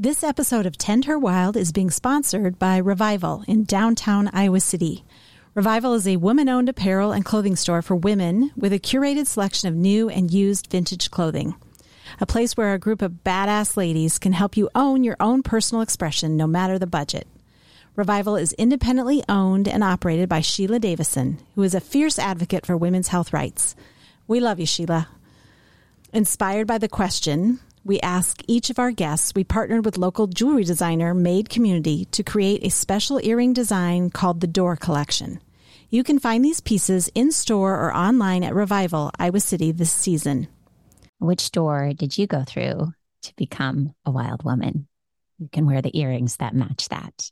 This 0.00 0.22
episode 0.22 0.64
of 0.64 0.78
Tend 0.78 1.06
Her 1.06 1.18
Wild 1.18 1.56
is 1.56 1.72
being 1.72 1.90
sponsored 1.90 2.56
by 2.56 2.76
Revival 2.76 3.42
in 3.48 3.64
downtown 3.64 4.30
Iowa 4.32 4.60
City. 4.60 5.04
Revival 5.56 5.92
is 5.94 6.06
a 6.06 6.18
woman 6.18 6.48
owned 6.48 6.68
apparel 6.68 7.10
and 7.10 7.24
clothing 7.24 7.56
store 7.56 7.82
for 7.82 7.96
women 7.96 8.52
with 8.56 8.72
a 8.72 8.78
curated 8.78 9.26
selection 9.26 9.68
of 9.68 9.74
new 9.74 10.08
and 10.08 10.30
used 10.30 10.70
vintage 10.70 11.10
clothing. 11.10 11.56
A 12.20 12.26
place 12.26 12.56
where 12.56 12.74
a 12.74 12.78
group 12.78 13.02
of 13.02 13.24
badass 13.24 13.76
ladies 13.76 14.20
can 14.20 14.34
help 14.34 14.56
you 14.56 14.70
own 14.72 15.02
your 15.02 15.16
own 15.18 15.42
personal 15.42 15.82
expression 15.82 16.36
no 16.36 16.46
matter 16.46 16.78
the 16.78 16.86
budget. 16.86 17.26
Revival 17.96 18.36
is 18.36 18.52
independently 18.52 19.24
owned 19.28 19.66
and 19.66 19.82
operated 19.82 20.28
by 20.28 20.42
Sheila 20.42 20.78
Davison, 20.78 21.40
who 21.56 21.64
is 21.64 21.74
a 21.74 21.80
fierce 21.80 22.20
advocate 22.20 22.64
for 22.64 22.76
women's 22.76 23.08
health 23.08 23.32
rights. 23.32 23.74
We 24.28 24.38
love 24.38 24.60
you, 24.60 24.66
Sheila. 24.66 25.08
Inspired 26.12 26.68
by 26.68 26.78
the 26.78 26.88
question, 26.88 27.58
we 27.88 27.98
ask 28.00 28.42
each 28.46 28.68
of 28.68 28.78
our 28.78 28.92
guests, 28.92 29.32
we 29.34 29.44
partnered 29.44 29.84
with 29.84 29.96
local 29.96 30.26
jewelry 30.26 30.62
designer 30.62 31.14
Made 31.14 31.48
Community 31.48 32.04
to 32.12 32.22
create 32.22 32.62
a 32.62 32.68
special 32.68 33.18
earring 33.22 33.54
design 33.54 34.10
called 34.10 34.40
the 34.40 34.46
Door 34.46 34.76
Collection. 34.76 35.40
You 35.88 36.04
can 36.04 36.18
find 36.18 36.44
these 36.44 36.60
pieces 36.60 37.10
in 37.14 37.32
store 37.32 37.74
or 37.74 37.96
online 37.96 38.44
at 38.44 38.54
Revival, 38.54 39.10
Iowa 39.18 39.40
City 39.40 39.72
this 39.72 39.90
season. 39.90 40.48
Which 41.18 41.50
door 41.50 41.92
did 41.96 42.18
you 42.18 42.26
go 42.26 42.44
through 42.44 42.92
to 43.22 43.32
become 43.36 43.94
a 44.04 44.10
wild 44.10 44.44
woman? 44.44 44.86
You 45.38 45.48
can 45.50 45.64
wear 45.64 45.80
the 45.80 45.98
earrings 45.98 46.36
that 46.36 46.54
match 46.54 46.90
that. 46.90 47.30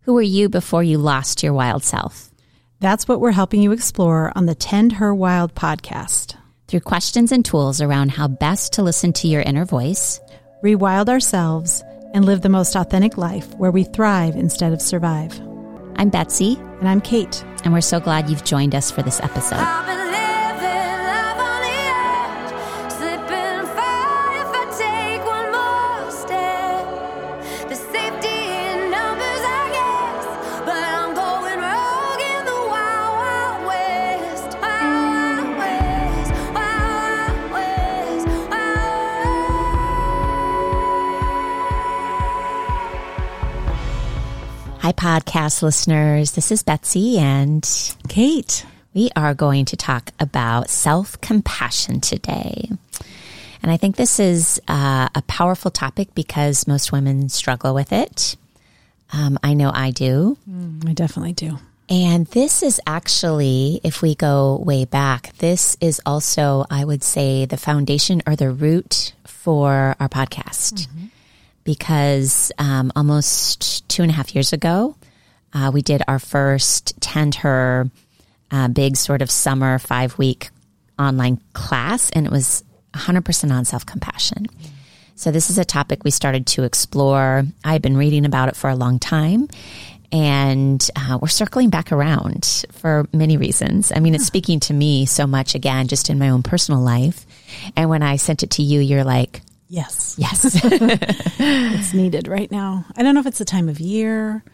Who 0.00 0.14
were 0.14 0.22
you 0.22 0.48
before 0.48 0.82
you 0.82 0.98
lost 0.98 1.44
your 1.44 1.52
wild 1.52 1.84
self? 1.84 2.32
That's 2.80 3.06
what 3.06 3.20
we're 3.20 3.30
helping 3.30 3.62
you 3.62 3.70
explore 3.70 4.32
on 4.34 4.46
the 4.46 4.56
Tend 4.56 4.94
Her 4.94 5.14
Wild 5.14 5.54
podcast. 5.54 6.34
Through 6.72 6.80
questions 6.80 7.32
and 7.32 7.44
tools 7.44 7.82
around 7.82 8.12
how 8.12 8.28
best 8.28 8.72
to 8.72 8.82
listen 8.82 9.12
to 9.20 9.28
your 9.28 9.42
inner 9.42 9.66
voice, 9.66 10.18
rewild 10.64 11.10
ourselves, 11.10 11.84
and 12.14 12.24
live 12.24 12.40
the 12.40 12.48
most 12.48 12.74
authentic 12.74 13.18
life 13.18 13.54
where 13.58 13.70
we 13.70 13.84
thrive 13.84 14.36
instead 14.36 14.72
of 14.72 14.80
survive. 14.80 15.38
I'm 15.96 16.08
Betsy. 16.08 16.56
And 16.80 16.88
I'm 16.88 17.02
Kate. 17.02 17.44
And 17.64 17.74
we're 17.74 17.82
so 17.82 18.00
glad 18.00 18.30
you've 18.30 18.44
joined 18.44 18.74
us 18.74 18.90
for 18.90 19.02
this 19.02 19.20
episode. 19.20 20.11
Podcast 45.42 45.62
listeners. 45.62 46.30
This 46.32 46.52
is 46.52 46.62
Betsy 46.62 47.18
and 47.18 47.68
Kate. 48.08 48.64
We 48.94 49.10
are 49.16 49.34
going 49.34 49.64
to 49.66 49.76
talk 49.76 50.10
about 50.20 50.70
self 50.70 51.20
compassion 51.20 52.00
today. 52.00 52.70
And 53.60 53.72
I 53.72 53.76
think 53.76 53.96
this 53.96 54.20
is 54.20 54.60
uh, 54.68 55.08
a 55.12 55.22
powerful 55.22 55.72
topic 55.72 56.14
because 56.14 56.68
most 56.68 56.92
women 56.92 57.28
struggle 57.28 57.74
with 57.74 57.92
it. 57.92 58.36
Um, 59.12 59.36
I 59.42 59.54
know 59.54 59.72
I 59.74 59.90
do. 59.90 60.38
Mm, 60.48 60.88
I 60.88 60.92
definitely 60.92 61.32
do. 61.32 61.58
And 61.88 62.26
this 62.28 62.62
is 62.62 62.80
actually, 62.86 63.80
if 63.82 64.00
we 64.00 64.14
go 64.14 64.62
way 64.64 64.84
back, 64.84 65.36
this 65.38 65.76
is 65.80 66.00
also, 66.06 66.66
I 66.70 66.84
would 66.84 67.02
say, 67.02 67.46
the 67.46 67.56
foundation 67.56 68.22
or 68.28 68.36
the 68.36 68.50
root 68.50 69.12
for 69.24 69.96
our 69.98 70.08
podcast. 70.08 70.86
Mm-hmm 70.86 71.06
because 71.64 72.50
um, 72.58 72.92
almost 72.96 73.88
two 73.88 74.02
and 74.02 74.10
a 74.10 74.14
half 74.14 74.34
years 74.34 74.52
ago, 74.52 74.96
uh, 75.52 75.70
we 75.72 75.82
did 75.82 76.02
our 76.08 76.18
first 76.18 77.00
Tend 77.00 77.34
Her 77.36 77.90
uh, 78.50 78.68
big 78.68 78.96
sort 78.96 79.22
of 79.22 79.30
summer 79.30 79.78
five 79.78 80.18
week 80.18 80.50
online 80.98 81.40
class, 81.52 82.10
and 82.10 82.26
it 82.26 82.32
was 82.32 82.64
100% 82.94 83.52
on 83.52 83.64
self 83.64 83.86
compassion. 83.86 84.46
So, 85.14 85.30
this 85.30 85.50
is 85.50 85.58
a 85.58 85.64
topic 85.64 86.04
we 86.04 86.10
started 86.10 86.46
to 86.48 86.64
explore. 86.64 87.44
I've 87.64 87.82
been 87.82 87.96
reading 87.96 88.24
about 88.24 88.48
it 88.48 88.56
for 88.56 88.70
a 88.70 88.74
long 88.74 88.98
time, 88.98 89.48
and 90.10 90.86
uh, 90.96 91.18
we're 91.20 91.28
circling 91.28 91.70
back 91.70 91.92
around 91.92 92.64
for 92.72 93.06
many 93.12 93.36
reasons. 93.36 93.92
I 93.94 94.00
mean, 94.00 94.14
it's 94.14 94.26
speaking 94.26 94.60
to 94.60 94.74
me 94.74 95.06
so 95.06 95.26
much 95.26 95.54
again, 95.54 95.88
just 95.88 96.10
in 96.10 96.18
my 96.18 96.30
own 96.30 96.42
personal 96.42 96.80
life. 96.80 97.26
And 97.76 97.88
when 97.88 98.02
I 98.02 98.16
sent 98.16 98.42
it 98.42 98.50
to 98.52 98.62
you, 98.62 98.80
you're 98.80 99.04
like, 99.04 99.42
Yes. 99.68 100.16
Yes. 100.18 100.60
it's 100.64 101.94
needed 101.94 102.28
right 102.28 102.50
now. 102.50 102.84
I 102.94 103.02
don't 103.02 103.14
know 103.14 103.20
if 103.22 103.26
it's 103.26 103.38
the 103.38 103.46
time 103.46 103.70
of 103.70 103.80
year 103.80 104.44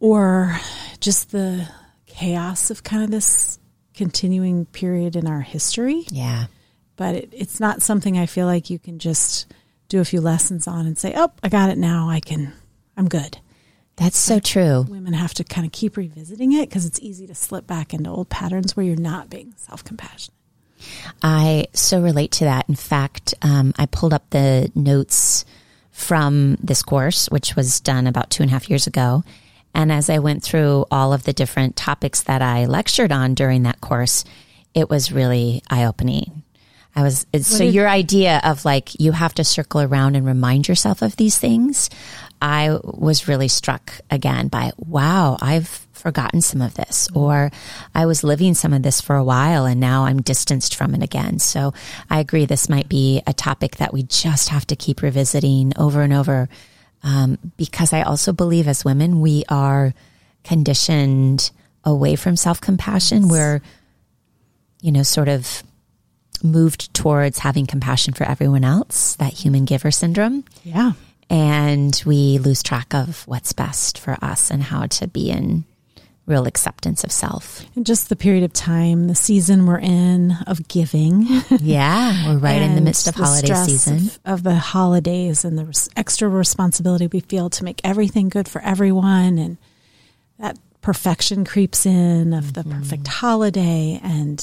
or 0.00 0.58
just 0.98 1.30
the 1.30 1.68
chaos 2.06 2.70
of 2.70 2.82
kind 2.82 3.04
of 3.04 3.10
this 3.10 3.58
continuing 3.94 4.66
period 4.66 5.14
in 5.14 5.26
our 5.26 5.40
history. 5.40 6.06
Yeah. 6.10 6.46
But 6.96 7.14
it, 7.14 7.28
it's 7.32 7.60
not 7.60 7.82
something 7.82 8.18
I 8.18 8.26
feel 8.26 8.46
like 8.46 8.70
you 8.70 8.78
can 8.78 8.98
just 8.98 9.52
do 9.88 10.00
a 10.00 10.04
few 10.04 10.20
lessons 10.20 10.66
on 10.66 10.86
and 10.86 10.98
say, 10.98 11.12
oh, 11.16 11.30
I 11.42 11.48
got 11.48 11.70
it 11.70 11.78
now. 11.78 12.08
I 12.08 12.20
can, 12.20 12.52
I'm 12.96 13.08
good. 13.08 13.38
That's 13.96 14.18
so 14.18 14.38
true. 14.38 14.86
Women 14.88 15.12
have 15.12 15.34
to 15.34 15.44
kind 15.44 15.66
of 15.66 15.72
keep 15.72 15.98
revisiting 15.98 16.52
it 16.52 16.68
because 16.68 16.86
it's 16.86 16.98
easy 17.00 17.26
to 17.26 17.34
slip 17.34 17.66
back 17.66 17.92
into 17.92 18.08
old 18.08 18.30
patterns 18.30 18.74
where 18.74 18.86
you're 18.86 18.96
not 18.96 19.28
being 19.28 19.52
self 19.56 19.84
compassionate. 19.84 20.34
I 21.22 21.66
so 21.74 22.00
relate 22.00 22.32
to 22.32 22.44
that. 22.44 22.66
In 22.66 22.76
fact, 22.76 23.34
um, 23.42 23.74
I 23.76 23.84
pulled 23.84 24.14
up 24.14 24.30
the 24.30 24.72
notes 24.74 25.44
from 25.90 26.56
this 26.62 26.82
course, 26.82 27.28
which 27.28 27.56
was 27.56 27.80
done 27.80 28.06
about 28.06 28.30
two 28.30 28.42
and 28.42 28.50
a 28.50 28.54
half 28.54 28.70
years 28.70 28.86
ago. 28.86 29.22
And 29.74 29.92
as 29.92 30.10
I 30.10 30.18
went 30.18 30.42
through 30.42 30.86
all 30.90 31.12
of 31.12 31.24
the 31.24 31.32
different 31.32 31.76
topics 31.76 32.22
that 32.22 32.42
I 32.42 32.66
lectured 32.66 33.12
on 33.12 33.34
during 33.34 33.62
that 33.62 33.80
course, 33.80 34.24
it 34.74 34.90
was 34.90 35.12
really 35.12 35.62
eye 35.70 35.84
opening. 35.84 36.42
I 36.94 37.02
was, 37.02 37.24
so 37.42 37.62
your 37.62 37.88
idea 37.88 38.40
of 38.42 38.64
like, 38.64 38.98
you 38.98 39.12
have 39.12 39.34
to 39.34 39.44
circle 39.44 39.80
around 39.80 40.16
and 40.16 40.26
remind 40.26 40.66
yourself 40.66 41.02
of 41.02 41.14
these 41.16 41.38
things. 41.38 41.88
I 42.42 42.78
was 42.82 43.28
really 43.28 43.48
struck 43.48 43.92
again 44.10 44.48
by, 44.48 44.72
wow, 44.76 45.36
I've 45.40 45.86
forgotten 45.92 46.40
some 46.40 46.62
of 46.62 46.74
this, 46.74 47.06
mm-hmm. 47.08 47.18
or 47.18 47.50
I 47.94 48.06
was 48.06 48.24
living 48.24 48.54
some 48.54 48.72
of 48.72 48.82
this 48.82 49.00
for 49.00 49.14
a 49.14 49.24
while 49.24 49.66
and 49.66 49.78
now 49.78 50.04
I'm 50.04 50.22
distanced 50.22 50.74
from 50.74 50.94
it 50.94 51.02
again. 51.02 51.38
So 51.38 51.74
I 52.08 52.18
agree, 52.18 52.44
this 52.44 52.68
might 52.68 52.88
be 52.88 53.22
a 53.26 53.32
topic 53.32 53.76
that 53.76 53.92
we 53.92 54.02
just 54.02 54.48
have 54.48 54.66
to 54.68 54.76
keep 54.76 55.02
revisiting 55.02 55.72
over 55.76 56.02
and 56.02 56.12
over. 56.12 56.48
Um, 57.02 57.38
because 57.56 57.92
I 57.92 58.02
also 58.02 58.32
believe 58.32 58.68
as 58.68 58.84
women, 58.84 59.20
we 59.20 59.44
are 59.48 59.94
conditioned 60.44 61.50
away 61.84 62.16
from 62.16 62.36
self 62.36 62.60
compassion. 62.60 63.22
Yes. 63.22 63.30
We're, 63.30 63.62
you 64.82 64.92
know, 64.92 65.02
sort 65.02 65.28
of 65.28 65.62
moved 66.42 66.92
towards 66.94 67.38
having 67.38 67.66
compassion 67.66 68.14
for 68.14 68.24
everyone 68.24 68.64
else, 68.64 69.16
that 69.16 69.32
human 69.32 69.64
giver 69.64 69.90
syndrome. 69.90 70.44
Yeah 70.64 70.92
and 71.30 72.02
we 72.04 72.38
lose 72.38 72.62
track 72.62 72.92
of 72.92 73.26
what's 73.28 73.52
best 73.52 73.98
for 73.98 74.18
us 74.20 74.50
and 74.50 74.62
how 74.64 74.86
to 74.86 75.06
be 75.06 75.30
in 75.30 75.64
real 76.30 76.46
acceptance 76.46 77.04
of 77.04 77.12
self. 77.12 77.66
And 77.74 77.84
just 77.84 78.08
the 78.08 78.16
period 78.16 78.44
of 78.44 78.52
time, 78.52 79.08
the 79.08 79.14
season 79.14 79.66
we're 79.66 79.80
in 79.80 80.36
of 80.46 80.66
giving. 80.68 81.26
Yeah, 81.60 82.28
we're 82.28 82.38
right 82.38 82.62
in 82.62 82.74
the 82.74 82.80
midst 82.80 83.06
of 83.08 83.14
the 83.14 83.24
holiday 83.24 83.54
season. 83.54 83.96
Of, 83.96 84.20
of, 84.24 84.42
the 84.44 84.54
holidays 84.54 85.44
and 85.44 85.58
the 85.58 85.90
extra 85.96 86.28
responsibility 86.28 87.06
we 87.08 87.20
feel 87.20 87.50
to 87.50 87.64
make 87.64 87.80
everything 87.84 88.28
good 88.28 88.48
for 88.48 88.62
everyone. 88.62 89.36
And 89.36 89.58
that 90.38 90.58
perfection 90.80 91.44
creeps 91.44 91.84
in 91.84 92.32
of 92.32 92.54
the 92.54 92.62
mm-hmm. 92.62 92.78
perfect 92.78 93.08
holiday 93.08 94.00
and 94.02 94.38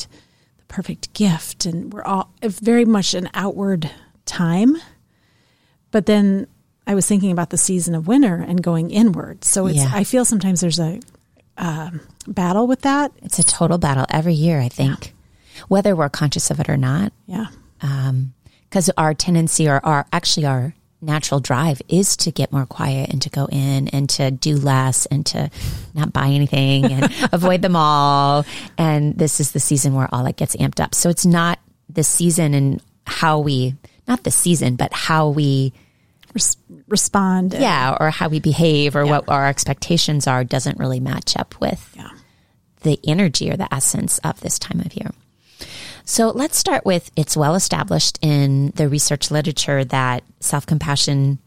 the 0.57 0.65
perfect 0.67 1.13
gift. 1.13 1.65
And 1.65 1.93
we're 1.93 2.03
all 2.03 2.31
very 2.43 2.85
much 2.85 3.13
an 3.13 3.29
outward 3.33 3.89
time. 4.25 4.77
But 5.91 6.05
then 6.05 6.47
I 6.85 6.93
was 6.93 7.07
thinking 7.07 7.31
about 7.31 7.49
the 7.49 7.57
season 7.57 7.95
of 7.95 8.07
winter 8.07 8.35
and 8.35 8.61
going 8.61 8.91
inward. 8.91 9.43
So 9.43 9.67
it's, 9.67 9.77
yeah. 9.77 9.91
I 9.93 10.03
feel 10.03 10.25
sometimes 10.25 10.61
there's 10.61 10.79
a 10.79 10.99
um, 11.57 12.01
battle 12.27 12.67
with 12.67 12.81
that. 12.81 13.11
It's 13.21 13.39
a 13.39 13.43
total 13.43 13.77
battle 13.77 14.05
every 14.09 14.33
year, 14.33 14.59
I 14.59 14.69
think, 14.69 15.13
yeah. 15.55 15.61
whether 15.67 15.95
we're 15.95 16.09
conscious 16.09 16.51
of 16.51 16.59
it 16.59 16.69
or 16.69 16.77
not. 16.77 17.13
Yeah. 17.25 17.47
Because 17.79 18.89
um, 18.89 18.93
our 18.97 19.13
tendency 19.13 19.67
or 19.67 19.83
our 19.85 20.05
actually 20.11 20.45
our 20.45 20.73
natural 21.01 21.39
drive 21.39 21.81
is 21.87 22.17
to 22.17 22.31
get 22.31 22.51
more 22.51 22.65
quiet 22.65 23.09
and 23.11 23.21
to 23.21 23.29
go 23.29 23.45
in 23.51 23.87
and 23.89 24.09
to 24.09 24.31
do 24.31 24.55
less 24.55 25.05
and 25.07 25.25
to 25.27 25.49
not 25.93 26.11
buy 26.11 26.27
anything 26.27 26.85
and 26.85 27.13
avoid 27.31 27.61
them 27.61 27.75
all. 27.75 28.45
And 28.77 29.15
this 29.15 29.39
is 29.39 29.51
the 29.51 29.59
season 29.59 29.93
where 29.93 30.09
all 30.11 30.23
that 30.23 30.37
gets 30.37 30.55
amped 30.55 30.79
up. 30.79 30.95
So 30.95 31.09
it's 31.09 31.25
not 31.25 31.59
the 31.89 32.03
season 32.03 32.53
and 32.53 32.81
how 33.05 33.39
we, 33.39 33.75
not 34.07 34.23
the 34.23 34.31
season, 34.31 34.75
but 34.75 34.91
how 34.91 35.29
we 35.29 35.73
res- 36.33 36.57
respond. 36.87 37.53
Yeah, 37.53 37.97
or 37.99 38.09
how 38.09 38.29
we 38.29 38.39
behave 38.39 38.95
or 38.95 39.03
yeah. 39.03 39.11
what 39.11 39.29
our 39.29 39.47
expectations 39.47 40.27
are 40.27 40.43
doesn't 40.43 40.79
really 40.79 40.99
match 40.99 41.35
up 41.37 41.59
with 41.59 41.93
yeah. 41.95 42.09
the 42.81 42.99
energy 43.07 43.51
or 43.51 43.57
the 43.57 43.73
essence 43.73 44.19
of 44.19 44.39
this 44.41 44.59
time 44.59 44.79
of 44.79 44.93
year. 44.93 45.11
So 46.05 46.29
let's 46.29 46.57
start 46.57 46.85
with 46.85 47.11
it's 47.17 47.35
well 47.35 47.55
established 47.55 48.17
in 48.21 48.71
the 48.75 48.87
research 48.87 49.29
literature 49.29 49.83
that 49.85 50.23
self 50.39 50.65
compassion 50.65 51.39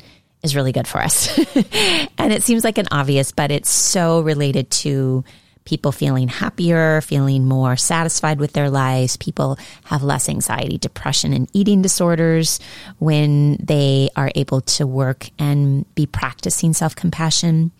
is 0.42 0.54
really 0.54 0.72
good 0.72 0.86
for 0.86 1.00
us. 1.00 1.36
and 2.18 2.32
it 2.32 2.42
seems 2.42 2.64
like 2.64 2.78
an 2.78 2.88
obvious, 2.90 3.32
but 3.32 3.50
it's 3.50 3.70
so 3.70 4.20
related 4.20 4.70
to 4.70 5.24
people 5.64 5.92
feeling 5.92 6.28
happier, 6.28 7.00
feeling 7.00 7.44
more 7.44 7.76
satisfied 7.76 8.38
with 8.40 8.52
their 8.52 8.70
lives. 8.70 9.16
People 9.16 9.58
have 9.84 10.02
less 10.02 10.28
anxiety, 10.28 10.78
depression, 10.78 11.32
and 11.32 11.48
eating 11.52 11.82
disorders 11.82 12.60
when 12.98 13.56
they 13.62 14.08
are 14.16 14.30
able 14.34 14.60
to 14.62 14.86
work 14.86 15.28
and 15.38 15.92
be 15.94 16.06
practicing 16.06 16.72
self 16.72 16.96
compassion. 16.96 17.70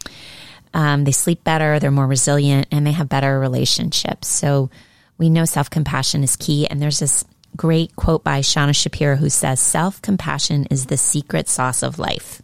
Um, 0.73 1.05
they 1.05 1.13
sleep 1.13 1.43
better, 1.43 1.79
they're 1.79 1.91
more 1.91 2.07
resilient, 2.07 2.69
and 2.71 2.87
they 2.87 2.93
have 2.93 3.09
better 3.09 3.41
relationships. 3.41 4.29
So 4.29 4.71
we 5.19 5.29
know 5.29 5.45
self 5.45 5.69
compassion 5.71 6.23
is 6.23 6.37
key. 6.37 6.67
And 6.67 6.81
there's 6.81 7.01
this 7.01 7.25
great 7.57 7.97
quote 7.97 8.25
by 8.25 8.41
Shauna 8.41 8.75
Shapiro 8.75 9.17
who 9.17 9.31
says, 9.31 9.61
Self 9.61 10.01
compassion 10.03 10.67
is 10.71 10.87
the 10.87 10.97
secret 10.97 11.49
sauce 11.49 11.83
of 11.83 11.99
life. 11.99 12.43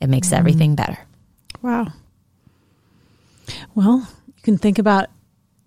It 0.00 0.08
makes 0.08 0.28
mm. 0.28 0.38
everything 0.38 0.74
better. 0.74 0.98
Wow. 1.62 1.88
Well, 3.74 4.08
you 4.40 4.44
can 4.44 4.58
think 4.58 4.78
about 4.78 5.08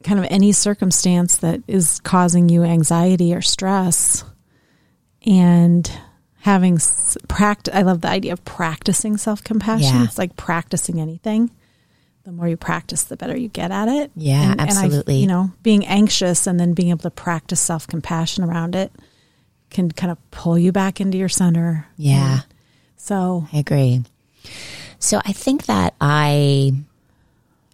kind 0.04 0.20
of 0.20 0.25
any 0.30 0.52
circumstance 0.52 1.38
that 1.38 1.62
is 1.68 2.00
causing 2.02 2.50
you 2.50 2.64
anxiety 2.64 3.34
or 3.34 3.42
stress 3.42 4.25
and 5.25 5.90
having 6.40 6.80
practice. 7.28 7.74
I 7.74 7.84
love 7.84 8.02
the 8.02 8.10
idea 8.10 8.34
of 8.34 8.44
practicing 8.44 9.18
self 9.18 9.44
compassion. 9.44 9.96
Yeah. 9.96 10.04
It's 10.06 10.18
like 10.18 10.36
practicing 10.36 11.00
anything. 11.00 11.52
The 12.24 12.31
more 12.31 12.48
you 12.48 12.58
practice, 12.58 13.04
the 13.04 13.18
better 13.18 13.38
you 13.38 13.50
get 13.50 13.72
at 13.72 13.90
it. 13.90 14.12
Yeah, 14.16 14.52
and, 14.52 14.62
absolutely. 14.62 15.16
And 15.16 15.20
I, 15.20 15.22
you 15.22 15.28
know, 15.28 15.52
being 15.62 15.86
anxious 15.86 16.48
and 16.48 16.60
then 16.60 16.74
being 16.74 16.90
able 16.90 17.02
to 17.02 17.12
practice 17.12 17.60
self 17.60 17.86
compassion 17.88 18.44
around 18.44 18.75
it 18.75 18.92
can 19.70 19.92
kind 19.92 20.12
of 20.12 20.31
pull 20.31 20.58
you 20.58 20.72
back 20.72 21.00
into 21.00 21.18
your 21.18 21.30
center. 21.30 21.88
Yeah. 21.98 22.34
And 22.34 22.44
so 22.98 23.48
I 23.54 23.58
agree. 23.58 24.04
So 25.00 25.22
I 25.25 25.34
think 25.34 25.66
that 25.66 25.96
I 26.00 26.74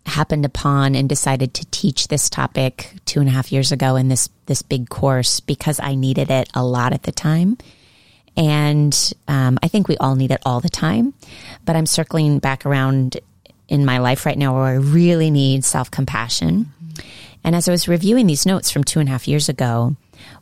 happened 0.10 0.46
upon 0.46 0.96
and 0.96 1.08
decided 1.08 1.54
to 1.56 1.66
teach 1.72 2.08
this 2.08 2.30
topic 2.30 2.94
two 3.06 3.20
and 3.20 3.30
a 3.30 3.32
half 3.32 3.52
years 3.52 3.72
ago 3.72 3.96
in 3.96 4.10
this 4.10 4.30
this 4.46 4.62
big 4.62 4.90
course 4.90 5.40
because 5.40 5.80
I 5.80 5.96
needed 5.96 6.30
it 6.32 6.50
a 6.54 6.64
lot 6.64 6.94
at 6.94 7.04
the 7.04 7.12
time. 7.12 7.58
And 8.36 9.14
um, 9.28 9.60
I 9.62 9.68
think 9.68 9.88
we 9.88 9.98
all 9.98 10.16
need 10.16 10.32
it 10.32 10.42
all 10.46 10.60
the 10.60 10.70
time. 10.70 11.14
But 11.66 11.76
I'm 11.76 11.86
circling 11.86 12.40
back 12.40 12.66
around 12.66 13.20
in 13.68 13.86
my 13.86 14.00
life 14.00 14.26
right 14.26 14.38
now 14.38 14.54
where 14.56 14.64
I 14.64 14.74
really 14.74 15.32
need 15.32 15.64
self 15.64 15.92
compassion. 15.92 16.72
And 17.44 17.56
as 17.56 17.68
I 17.68 17.72
was 17.72 17.88
reviewing 17.88 18.28
these 18.28 18.46
notes 18.46 18.70
from 18.70 18.84
two 18.84 19.00
and 19.00 19.08
a 19.08 19.12
half 19.12 19.28
years 19.28 19.50
ago, 19.50 19.96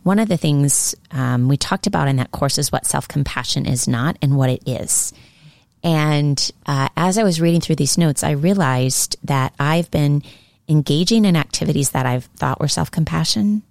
one 0.03 0.19
of 0.19 0.29
the 0.29 0.37
things 0.37 0.95
um, 1.11 1.47
we 1.47 1.57
talked 1.57 1.87
about 1.87 2.07
in 2.07 2.15
that 2.15 2.31
course 2.31 2.57
is 2.57 2.71
what 2.71 2.85
self 2.85 3.07
compassion 3.07 3.65
is 3.65 3.87
not 3.87 4.17
and 4.21 4.37
what 4.37 4.49
it 4.49 4.63
is. 4.65 5.13
And 5.83 6.51
uh, 6.65 6.89
as 6.97 7.17
I 7.17 7.23
was 7.23 7.39
reading 7.39 7.61
through 7.61 7.75
these 7.75 7.97
notes, 7.97 8.23
I 8.23 8.31
realized 8.31 9.17
that 9.23 9.53
I've 9.59 9.89
been 9.91 10.23
engaging 10.67 11.25
in 11.25 11.35
activities 11.35 11.91
that 11.91 12.05
I've 12.05 12.25
thought 12.37 12.59
were 12.59 12.67
self 12.67 12.91
compassion, 12.91 13.63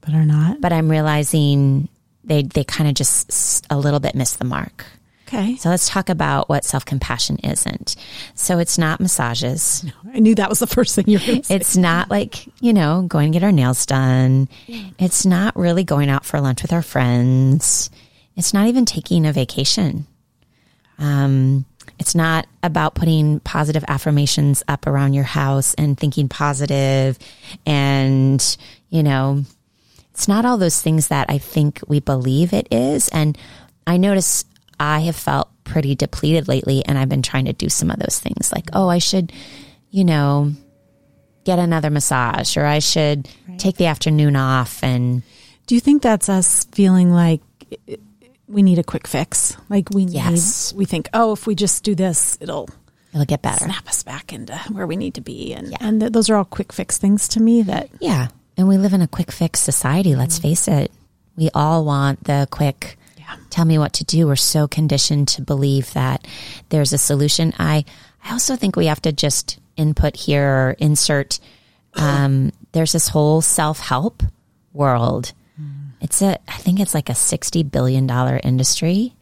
but 0.00 0.14
are 0.14 0.24
not. 0.24 0.60
But 0.60 0.72
I'm 0.72 0.90
realizing 0.90 1.88
they 2.24 2.42
they 2.42 2.64
kind 2.64 2.88
of 2.88 2.94
just 2.94 3.66
a 3.70 3.78
little 3.78 4.00
bit 4.00 4.14
miss 4.14 4.36
the 4.36 4.44
mark. 4.44 4.84
Okay. 5.32 5.56
So 5.56 5.70
let's 5.70 5.88
talk 5.88 6.10
about 6.10 6.50
what 6.50 6.64
self 6.64 6.84
compassion 6.84 7.38
isn't. 7.38 7.96
So 8.34 8.58
it's 8.58 8.76
not 8.76 9.00
massages. 9.00 9.82
No, 9.82 10.12
I 10.12 10.18
knew 10.18 10.34
that 10.34 10.50
was 10.50 10.58
the 10.58 10.66
first 10.66 10.94
thing 10.94 11.06
you 11.06 11.18
were 11.18 11.26
going 11.26 11.40
to 11.40 11.46
say. 11.46 11.54
It's 11.56 11.76
not 11.76 12.10
like, 12.10 12.46
you 12.60 12.74
know, 12.74 13.02
going 13.08 13.32
to 13.32 13.38
get 13.38 13.44
our 13.44 13.52
nails 13.52 13.86
done. 13.86 14.48
Yeah. 14.66 14.90
It's 14.98 15.24
not 15.24 15.56
really 15.56 15.84
going 15.84 16.10
out 16.10 16.26
for 16.26 16.40
lunch 16.40 16.60
with 16.60 16.72
our 16.72 16.82
friends. 16.82 17.88
It's 18.36 18.52
not 18.52 18.66
even 18.66 18.84
taking 18.84 19.24
a 19.24 19.32
vacation. 19.32 20.06
Um, 20.98 21.64
it's 21.98 22.14
not 22.14 22.46
about 22.62 22.94
putting 22.94 23.40
positive 23.40 23.84
affirmations 23.88 24.62
up 24.68 24.86
around 24.86 25.14
your 25.14 25.24
house 25.24 25.74
and 25.74 25.98
thinking 25.98 26.28
positive 26.28 27.18
and, 27.66 28.56
you 28.88 29.02
know, 29.02 29.44
it's 30.12 30.28
not 30.28 30.44
all 30.44 30.58
those 30.58 30.80
things 30.80 31.08
that 31.08 31.30
I 31.30 31.38
think 31.38 31.80
we 31.88 32.00
believe 32.00 32.52
it 32.52 32.68
is. 32.70 33.08
And 33.08 33.36
I 33.86 33.96
notice 33.96 34.44
I 34.78 35.00
have 35.00 35.16
felt 35.16 35.48
pretty 35.64 35.94
depleted 35.94 36.48
lately 36.48 36.84
and 36.84 36.98
I've 36.98 37.08
been 37.08 37.22
trying 37.22 37.46
to 37.46 37.52
do 37.52 37.68
some 37.68 37.90
of 37.90 37.98
those 37.98 38.18
things 38.18 38.52
like, 38.52 38.68
oh, 38.72 38.88
I 38.88 38.98
should, 38.98 39.32
you 39.90 40.04
know, 40.04 40.52
get 41.44 41.58
another 41.58 41.90
massage 41.90 42.56
or 42.56 42.64
I 42.64 42.78
should 42.78 43.28
right. 43.48 43.58
take 43.58 43.76
the 43.76 43.86
afternoon 43.86 44.36
off 44.36 44.82
and 44.82 45.22
Do 45.66 45.74
you 45.74 45.80
think 45.80 46.02
that's 46.02 46.28
us 46.28 46.64
feeling 46.64 47.10
like 47.10 47.40
we 48.52 48.62
need 48.62 48.78
a 48.78 48.84
quick 48.84 49.08
fix. 49.08 49.56
Like 49.68 49.88
we 49.90 50.04
need, 50.04 50.14
yes. 50.14 50.72
we 50.74 50.84
think, 50.84 51.08
oh, 51.14 51.32
if 51.32 51.46
we 51.46 51.54
just 51.54 51.82
do 51.82 51.94
this, 51.94 52.38
it'll 52.40 52.68
it'll 53.12 53.26
get 53.26 53.42
better. 53.42 53.64
Snap 53.64 53.88
us 53.88 54.02
back 54.02 54.32
into 54.32 54.54
where 54.70 54.86
we 54.86 54.96
need 54.96 55.14
to 55.14 55.20
be, 55.20 55.52
and 55.54 55.70
yeah. 55.70 55.78
and 55.80 56.00
th- 56.00 56.12
those 56.12 56.30
are 56.30 56.36
all 56.36 56.44
quick 56.44 56.72
fix 56.72 56.98
things 56.98 57.28
to 57.28 57.40
me. 57.40 57.62
That 57.62 57.88
yeah, 58.00 58.28
and 58.56 58.68
we 58.68 58.78
live 58.78 58.92
in 58.92 59.02
a 59.02 59.08
quick 59.08 59.32
fix 59.32 59.60
society. 59.60 60.14
Let's 60.14 60.38
mm-hmm. 60.38 60.48
face 60.48 60.68
it. 60.68 60.92
We 61.36 61.50
all 61.54 61.84
want 61.84 62.24
the 62.24 62.46
quick. 62.50 62.98
Yeah. 63.16 63.36
Tell 63.50 63.64
me 63.64 63.78
what 63.78 63.94
to 63.94 64.04
do. 64.04 64.26
We're 64.26 64.36
so 64.36 64.68
conditioned 64.68 65.28
to 65.28 65.42
believe 65.42 65.92
that 65.94 66.26
there's 66.68 66.92
a 66.92 66.98
solution. 66.98 67.54
I 67.58 67.84
I 68.24 68.32
also 68.32 68.56
think 68.56 68.76
we 68.76 68.86
have 68.86 69.02
to 69.02 69.12
just 69.12 69.58
input 69.76 70.16
here 70.16 70.46
or 70.46 70.76
insert. 70.78 71.40
Um, 71.94 72.52
there's 72.72 72.92
this 72.92 73.08
whole 73.08 73.42
self 73.42 73.80
help 73.80 74.22
world 74.72 75.32
it's 76.02 76.20
a, 76.20 76.38
I 76.48 76.56
think 76.58 76.80
it's 76.80 76.92
like 76.92 77.08
a 77.08 77.12
$60 77.12 77.70
billion 77.70 78.10
industry. 78.40 79.14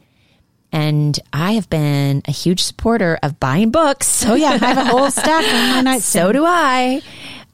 And 0.73 1.19
I 1.31 1.53
have 1.53 1.69
been 1.69 2.23
a 2.27 2.31
huge 2.31 2.63
supporter 2.63 3.19
of 3.21 3.39
buying 3.39 3.71
books. 3.71 4.25
Oh 4.25 4.35
yeah, 4.35 4.51
I 4.51 4.57
have 4.57 4.77
a 4.77 4.85
whole 4.85 5.11
stack 5.11 5.45
on 5.45 5.69
my 5.69 5.81
nightstand. 5.81 6.03
So 6.03 6.31
do 6.31 6.45
I 6.45 7.01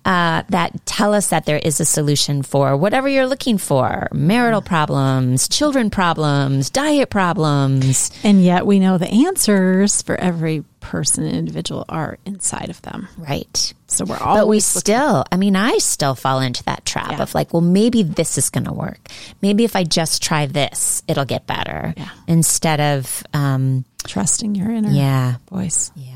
uh, 0.08 0.44
that 0.48 0.86
tell 0.86 1.14
us 1.14 1.28
that 1.28 1.46
there 1.46 1.58
is 1.58 1.82
a 1.82 1.86
solution 1.86 2.42
for 2.42 2.78
whatever 2.78 3.10
you're 3.10 3.28
looking 3.28 3.58
for 3.58 4.08
marital 4.14 4.62
problems, 4.62 5.50
children 5.50 5.90
problems, 5.90 6.70
diet 6.70 7.10
problems. 7.10 8.10
And 8.24 8.42
yet 8.42 8.66
we 8.66 8.80
know 8.80 8.98
the 8.98 9.10
answers 9.10 10.02
for 10.02 10.16
every 10.16 10.64
person 10.80 11.26
and 11.26 11.36
individual 11.36 11.84
are 11.90 12.20
inside 12.26 12.70
of 12.70 12.82
them. 12.84 13.10
Right. 13.18 13.74
So 13.88 14.06
we're 14.06 14.18
all. 14.18 14.38
But 14.38 14.48
we 14.48 14.62
still, 14.62 15.26
I 15.30 15.36
mean, 15.36 15.58
I 15.58 15.78
still 15.80 16.16
fall 16.16 16.40
into 16.40 16.64
that 16.64 16.86
trap 16.86 17.12
yeah. 17.12 17.22
of 17.22 17.36
like, 17.36 17.52
well, 17.52 17.62
maybe 17.62 18.04
this 18.04 18.38
is 18.38 18.50
going 18.50 18.64
to 18.64 18.74
work. 18.74 19.10
Maybe 19.42 19.66
if 19.66 19.76
I 19.76 19.84
just 19.84 20.24
try 20.24 20.46
this, 20.46 21.04
it'll 21.10 21.26
get 21.26 21.46
better. 21.48 21.94
Yeah. 21.98 22.10
Instead 22.30 22.80
of 22.80 23.24
um, 23.34 23.84
trusting 24.06 24.56
your 24.56 24.72
inner 24.72 24.90
yeah. 24.90 25.36
voice. 25.50 25.92
Yeah. 25.98 26.14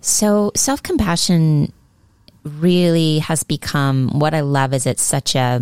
So 0.00 0.50
self 0.56 0.82
compassion 0.82 1.72
really 2.46 3.18
has 3.20 3.42
become 3.42 4.18
what 4.18 4.34
I 4.34 4.40
love 4.40 4.72
is 4.72 4.86
it's 4.86 5.02
such 5.02 5.34
a 5.34 5.60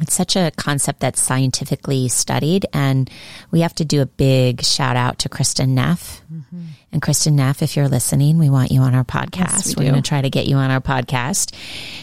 it's 0.00 0.14
such 0.14 0.36
a 0.36 0.52
concept 0.56 1.00
that's 1.00 1.20
scientifically 1.20 2.08
studied 2.08 2.66
and 2.72 3.10
we 3.50 3.60
have 3.60 3.74
to 3.76 3.84
do 3.84 4.02
a 4.02 4.06
big 4.06 4.62
shout 4.62 4.96
out 4.96 5.18
to 5.20 5.28
Kristin 5.28 5.70
Neff. 5.70 6.22
Mm-hmm. 6.32 6.62
And 6.92 7.02
Kristin 7.02 7.32
Neff, 7.32 7.62
if 7.62 7.74
you're 7.74 7.88
listening, 7.88 8.38
we 8.38 8.50
want 8.50 8.70
you 8.70 8.82
on 8.82 8.94
our 8.94 9.04
podcast. 9.04 9.66
Yes, 9.66 9.76
we 9.76 9.86
are 9.86 9.90
going 9.90 10.02
to 10.02 10.08
try 10.08 10.20
to 10.20 10.30
get 10.30 10.46
you 10.46 10.56
on 10.56 10.70
our 10.70 10.80
podcast. 10.80 11.54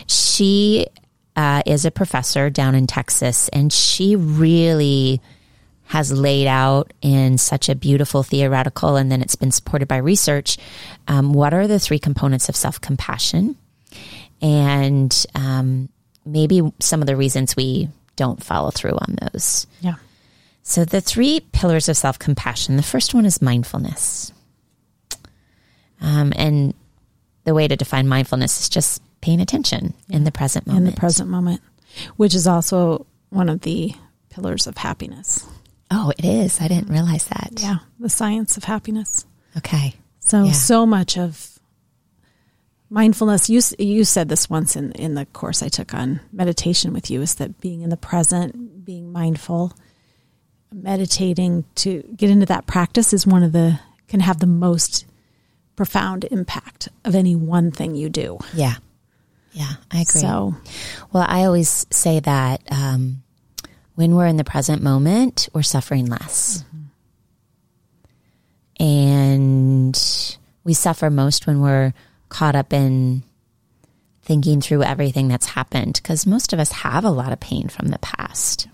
She 0.08 0.88
uh, 1.36 1.62
is 1.66 1.86
a 1.86 1.92
professor 1.92 2.50
down 2.50 2.76
in 2.76 2.88
Texas 2.88 3.50
and 3.50 3.72
she 3.72 4.16
really 4.16 5.22
has 5.86 6.12
laid 6.12 6.48
out 6.48 6.92
in 7.02 7.38
such 7.38 7.70
a 7.70 7.76
beautiful 7.76 8.24
theoretical, 8.24 8.96
and 8.96 9.12
then 9.12 9.22
it's 9.22 9.36
been 9.36 9.52
supported 9.52 9.88
by 9.88 9.98
research. 9.98 10.58
Um, 11.08 11.34
what 11.34 11.54
are 11.54 11.68
the 11.68 11.80
three 11.80 12.00
components 12.00 12.50
of 12.50 12.56
self 12.56 12.82
compassion? 12.82 13.56
And 14.42 15.26
um, 15.36 15.90
maybe 16.26 16.62
some 16.80 17.02
of 17.02 17.08
the 17.08 17.16
reasons 17.16 17.56
we 17.56 17.90
don't 18.16 18.44
follow 18.44 18.72
through 18.72 18.98
on 18.98 19.18
those. 19.22 19.68
Yeah. 19.82 19.96
So, 20.64 20.84
the 20.84 21.02
three 21.02 21.42
pillars 21.52 21.88
of 21.88 21.98
self 21.98 22.18
compassion 22.18 22.76
the 22.76 22.84
first 22.84 23.14
one 23.14 23.26
is 23.26 23.42
mindfulness. 23.42 24.32
Um, 26.02 26.34
and 26.36 26.74
the 27.46 27.54
way 27.54 27.68
to 27.68 27.76
define 27.76 28.08
mindfulness 28.08 28.60
is 28.62 28.70
just 28.70 29.02
paying 29.22 29.40
attention 29.40 29.94
yeah. 30.08 30.18
in 30.18 30.24
the 30.24 30.32
present 30.32 30.68
moment. 30.68 30.88
In 30.88 30.92
the 30.92 31.00
present 31.00 31.30
moment, 31.30 31.62
which 32.18 32.34
is 32.34 32.48
also 32.48 33.06
one 33.30 33.50
of 33.50 33.62
the 33.62 33.94
pillars 34.30 34.68
of 34.68 34.78
happiness. 34.78 35.46
Oh, 35.92 36.12
it 36.18 36.26
is. 36.26 36.60
I 36.62 36.68
didn't 36.68 36.90
realize 36.90 37.26
that. 37.26 37.52
Yeah, 37.58 37.78
the 38.00 38.10
science 38.10 38.58
of 38.58 38.64
happiness. 38.64 39.26
Okay. 39.58 39.96
So 40.20 40.46
yeah. 40.46 40.52
so 40.52 40.86
much 40.86 41.18
of 41.18 41.60
mindfulness. 42.90 43.50
You 43.50 43.62
you 43.78 44.04
said 44.04 44.30
this 44.30 44.50
once 44.50 44.76
in 44.76 44.92
in 44.94 45.16
the 45.16 45.26
course 45.28 45.62
I 45.62 45.70
took 45.70 45.94
on 45.94 46.22
meditation 46.32 46.94
with 46.94 47.12
you 47.12 47.22
is 47.22 47.36
that 47.36 47.62
being 47.62 47.82
in 47.82 47.90
the 47.90 47.98
present, 47.98 48.84
being 48.84 49.12
mindful, 49.12 49.74
meditating 50.72 51.66
to 51.76 52.04
get 52.16 52.30
into 52.30 52.46
that 52.48 52.66
practice 52.66 53.14
is 53.14 53.28
one 53.28 53.44
of 53.44 53.52
the 53.52 53.80
can 54.08 54.20
have 54.20 54.40
the 54.40 54.48
most 54.48 55.06
profound 55.76 56.26
impact 56.32 56.90
of 57.04 57.16
any 57.16 57.36
one 57.36 57.72
thing 57.72 57.96
you 57.96 58.10
do. 58.10 58.40
Yeah. 58.54 58.76
Yeah, 59.52 59.72
I 59.90 60.02
agree. 60.02 60.20
So, 60.20 60.54
well, 61.14 61.26
I 61.26 61.46
always 61.46 61.86
say 61.90 62.20
that 62.20 62.62
um, 62.70 63.24
when 63.96 64.16
we're 64.16 64.28
in 64.28 64.38
the 64.38 64.44
present 64.44 64.82
moment, 64.82 65.50
we're 65.54 65.64
suffering 65.64 66.06
less. 66.06 66.64
Mm-hmm. 66.64 66.72
We 70.66 70.74
suffer 70.74 71.10
most 71.10 71.48
when 71.48 71.62
we're 71.62 71.94
caught 72.28 72.56
up 72.56 72.74
in 72.74 73.24
thinking 74.24 74.60
through 74.60 74.84
everything 74.84 75.28
that's 75.28 75.46
happened 75.46 76.00
because 76.02 76.26
most 76.26 76.52
of 76.52 76.60
us 76.60 76.72
have 76.72 77.06
a 77.06 77.12
lot 77.12 77.32
of 77.32 77.40
pain 77.40 77.68
from 77.68 77.90
the 77.90 78.00
past. 78.00 78.68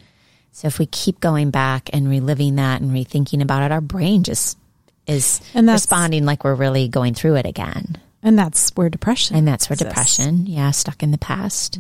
So 0.53 0.67
if 0.67 0.79
we 0.79 0.85
keep 0.85 1.19
going 1.19 1.51
back 1.51 1.89
and 1.91 2.09
reliving 2.09 2.55
that 2.55 2.81
and 2.81 2.91
rethinking 2.91 3.41
about 3.41 3.63
it, 3.63 3.73
our 3.73 3.81
brain 3.81 4.23
just 4.23 4.57
is 5.05 5.41
And 5.53 5.67
responding 5.67 6.25
like 6.25 6.45
we're 6.45 6.55
really 6.55 6.87
going 6.87 7.13
through 7.13 7.35
it 7.35 7.45
again. 7.45 7.97
And 8.23 8.39
that's 8.39 8.69
where 8.71 8.89
depression. 8.89 9.35
And 9.35 9.45
that's 9.45 9.69
where 9.69 9.73
exists. 9.73 10.17
depression, 10.17 10.45
yeah, 10.47 10.71
stuck 10.71 11.03
in 11.03 11.11
the 11.11 11.17
past. 11.17 11.77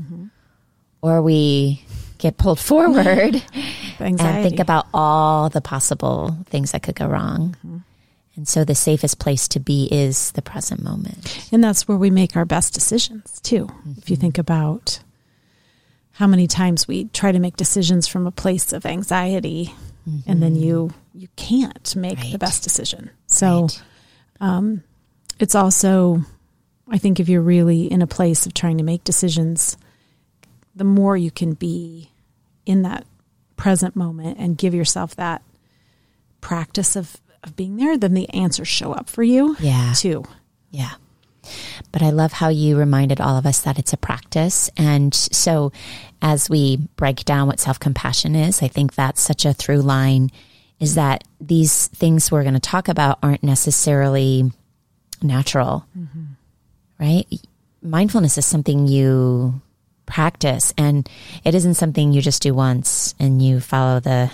Or 1.01 1.21
we 1.21 1.85
get 2.21 2.37
pulled 2.37 2.59
forward 2.71 3.43
and 3.99 4.17
think 4.17 4.59
about 4.59 4.87
all 4.93 5.49
the 5.49 5.61
possible 5.61 6.37
things 6.45 6.71
that 6.71 6.83
could 6.83 6.95
go 6.95 7.07
wrong. 7.07 7.55
Mm-hmm. 7.65 7.77
And 8.37 8.47
so 8.47 8.63
the 8.63 8.75
safest 8.75 9.19
place 9.19 9.49
to 9.49 9.59
be 9.59 9.89
is 9.91 10.31
the 10.31 10.41
present 10.41 10.81
moment. 10.81 11.49
And 11.51 11.61
that's 11.61 11.87
where 11.87 11.97
we 11.97 12.09
make 12.09 12.37
our 12.37 12.45
best 12.45 12.73
decisions 12.73 13.41
too. 13.41 13.67
If 13.97 14.09
you 14.09 14.15
mm-hmm. 14.15 14.21
think 14.21 14.37
about 14.37 14.99
how 16.13 16.27
many 16.27 16.47
times 16.47 16.87
we 16.87 17.05
try 17.05 17.31
to 17.31 17.39
make 17.39 17.57
decisions 17.57 18.07
from 18.07 18.27
a 18.27 18.31
place 18.31 18.71
of 18.71 18.85
anxiety 18.85 19.73
and 20.25 20.41
then 20.41 20.55
mm-hmm. 20.55 20.63
you 20.63 20.93
you 21.13 21.27
can't 21.35 21.95
make 21.95 22.19
the 22.31 22.37
best 22.37 22.63
decision. 22.63 23.11
So 23.27 23.61
Right. 23.61 23.81
Um, 24.39 24.83
it's 25.39 25.55
also 25.55 26.21
I 26.89 26.97
think 26.97 27.19
if 27.19 27.29
you're 27.29 27.41
really 27.41 27.91
in 27.91 28.01
a 28.01 28.07
place 28.07 28.45
of 28.45 28.53
trying 28.53 28.77
to 28.79 28.83
make 28.83 29.03
decisions, 29.03 29.77
the 30.75 30.83
more 30.83 31.17
you 31.17 31.31
can 31.31 31.53
be 31.53 32.11
in 32.65 32.83
that 32.83 33.05
present 33.57 33.95
moment 33.95 34.37
and 34.39 34.57
give 34.57 34.73
yourself 34.73 35.15
that 35.15 35.41
practice 36.39 36.95
of, 36.95 37.17
of 37.43 37.55
being 37.55 37.77
there, 37.77 37.97
then 37.97 38.13
the 38.13 38.29
answers 38.29 38.67
show 38.67 38.91
up 38.93 39.09
for 39.09 39.23
you 39.23 39.55
Yeah. 39.59 39.93
too. 39.95 40.23
Yeah. 40.71 40.91
But 41.91 42.01
I 42.01 42.11
love 42.11 42.33
how 42.33 42.49
you 42.49 42.77
reminded 42.77 43.19
all 43.19 43.37
of 43.37 43.45
us 43.45 43.61
that 43.61 43.79
it's 43.79 43.93
a 43.93 43.97
practice. 43.97 44.69
And 44.77 45.13
so 45.13 45.71
as 46.21 46.49
we 46.49 46.77
break 46.95 47.25
down 47.25 47.47
what 47.47 47.59
self 47.59 47.79
compassion 47.79 48.35
is, 48.35 48.61
I 48.61 48.67
think 48.67 48.93
that's 48.93 49.21
such 49.21 49.45
a 49.45 49.53
through 49.53 49.81
line 49.81 50.31
is 50.79 50.95
that 50.95 51.23
these 51.39 51.87
things 51.87 52.31
we're 52.31 52.41
going 52.43 52.55
to 52.55 52.59
talk 52.59 52.87
about 52.87 53.19
aren't 53.21 53.43
necessarily 53.43 54.51
natural, 55.21 55.85
mm-hmm. 55.97 56.23
right? 56.99 57.25
Mindfulness 57.83 58.37
is 58.37 58.45
something 58.45 58.87
you 58.87 59.61
practice 60.11 60.73
and 60.77 61.09
it 61.43 61.55
isn't 61.55 61.75
something 61.75 62.11
you 62.11 62.21
just 62.21 62.41
do 62.43 62.53
once 62.53 63.15
and 63.19 63.41
you 63.41 63.59
follow 63.59 63.99
the 63.99 64.29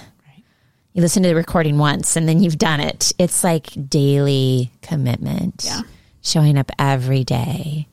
you 0.93 1.01
listen 1.01 1.21
to 1.21 1.29
the 1.29 1.35
recording 1.35 1.77
once 1.77 2.15
and 2.15 2.27
then 2.27 2.41
you've 2.41 2.57
done 2.57 2.79
it. 2.79 3.13
It's 3.19 3.43
like 3.43 3.67
daily 3.87 4.71
commitment. 4.81 5.63
Yeah. 5.63 5.81
Showing 6.23 6.57
up 6.57 6.71
every 6.79 7.23
day. 7.23 7.87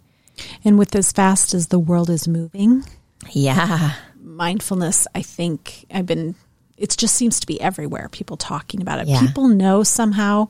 And 0.65 0.79
with 0.79 0.97
as 0.97 1.13
fast 1.13 1.53
as 1.53 1.67
the 1.69 1.79
world 1.79 2.09
is 2.09 2.27
moving, 2.27 2.83
Yeah. 3.31 3.93
mindfulness, 4.19 5.07
I 5.15 5.21
think 5.21 5.85
I've 5.93 6.07
been, 6.07 6.35
it 6.79 6.97
just 6.97 7.15
seems 7.15 7.39
to 7.41 7.47
be 7.47 7.61
everywhere. 7.61 8.09
People 8.11 8.39
talking 8.39 8.81
about 8.81 9.01
it. 9.01 9.07
Yeah. 9.09 9.21
People 9.21 9.49
know 9.49 9.83
somehow 9.83 10.49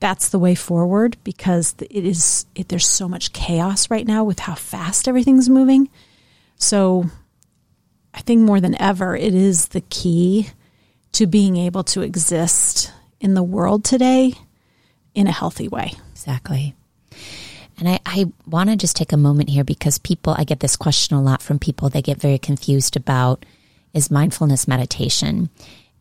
that's 0.00 0.30
the 0.30 0.38
way 0.38 0.54
forward 0.54 1.18
because 1.24 1.74
it 1.78 2.04
is, 2.06 2.46
it, 2.54 2.68
there's 2.68 2.86
so 2.86 3.06
much 3.06 3.32
chaos 3.34 3.90
right 3.90 4.06
now 4.06 4.24
with 4.24 4.38
how 4.38 4.54
fast 4.54 5.08
everything's 5.08 5.50
moving. 5.50 5.90
So 6.56 7.06
I 8.14 8.20
think 8.20 8.42
more 8.42 8.60
than 8.60 8.80
ever, 8.80 9.16
it 9.16 9.34
is 9.34 9.68
the 9.68 9.82
key 9.82 10.48
to 11.12 11.26
being 11.26 11.56
able 11.56 11.84
to 11.84 12.02
exist 12.02 12.92
in 13.20 13.34
the 13.34 13.42
world 13.42 13.84
today 13.84 14.34
in 15.14 15.26
a 15.26 15.32
healthy 15.32 15.68
way. 15.68 15.92
Exactly. 16.12 16.74
And 17.78 17.88
I, 17.88 18.00
I 18.06 18.26
want 18.46 18.70
to 18.70 18.76
just 18.76 18.96
take 18.96 19.12
a 19.12 19.18
moment 19.18 19.50
here 19.50 19.64
because 19.64 19.98
people, 19.98 20.34
I 20.36 20.44
get 20.44 20.60
this 20.60 20.76
question 20.76 21.16
a 21.16 21.22
lot 21.22 21.42
from 21.42 21.58
people. 21.58 21.88
They 21.88 22.02
get 22.02 22.20
very 22.20 22.38
confused 22.38 22.96
about 22.96 23.44
is 23.92 24.10
mindfulness 24.10 24.68
meditation? 24.68 25.48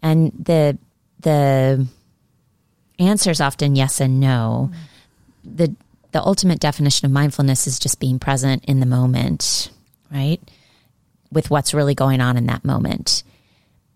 And 0.02 0.32
the, 0.38 0.78
the 1.22 1.88
answer 3.00 3.32
is 3.32 3.42
often 3.42 3.76
yes 3.76 4.02
and 4.02 4.20
no. 4.20 4.70
Mm. 4.72 5.58
The, 5.58 5.76
the 6.12 6.22
ultimate 6.22 6.60
definition 6.60 7.06
of 7.06 7.12
mindfulness 7.12 7.68
is 7.68 7.80
just 7.80 8.00
being 8.00 8.20
present 8.20 8.66
in 8.66 8.80
the 8.80 8.86
moment, 8.86 9.70
right? 10.12 10.40
With 11.32 11.50
what's 11.50 11.74
really 11.74 11.96
going 11.96 12.22
on 12.22 12.38
in 12.38 12.48
that 12.48 12.66
moment. 12.66 13.24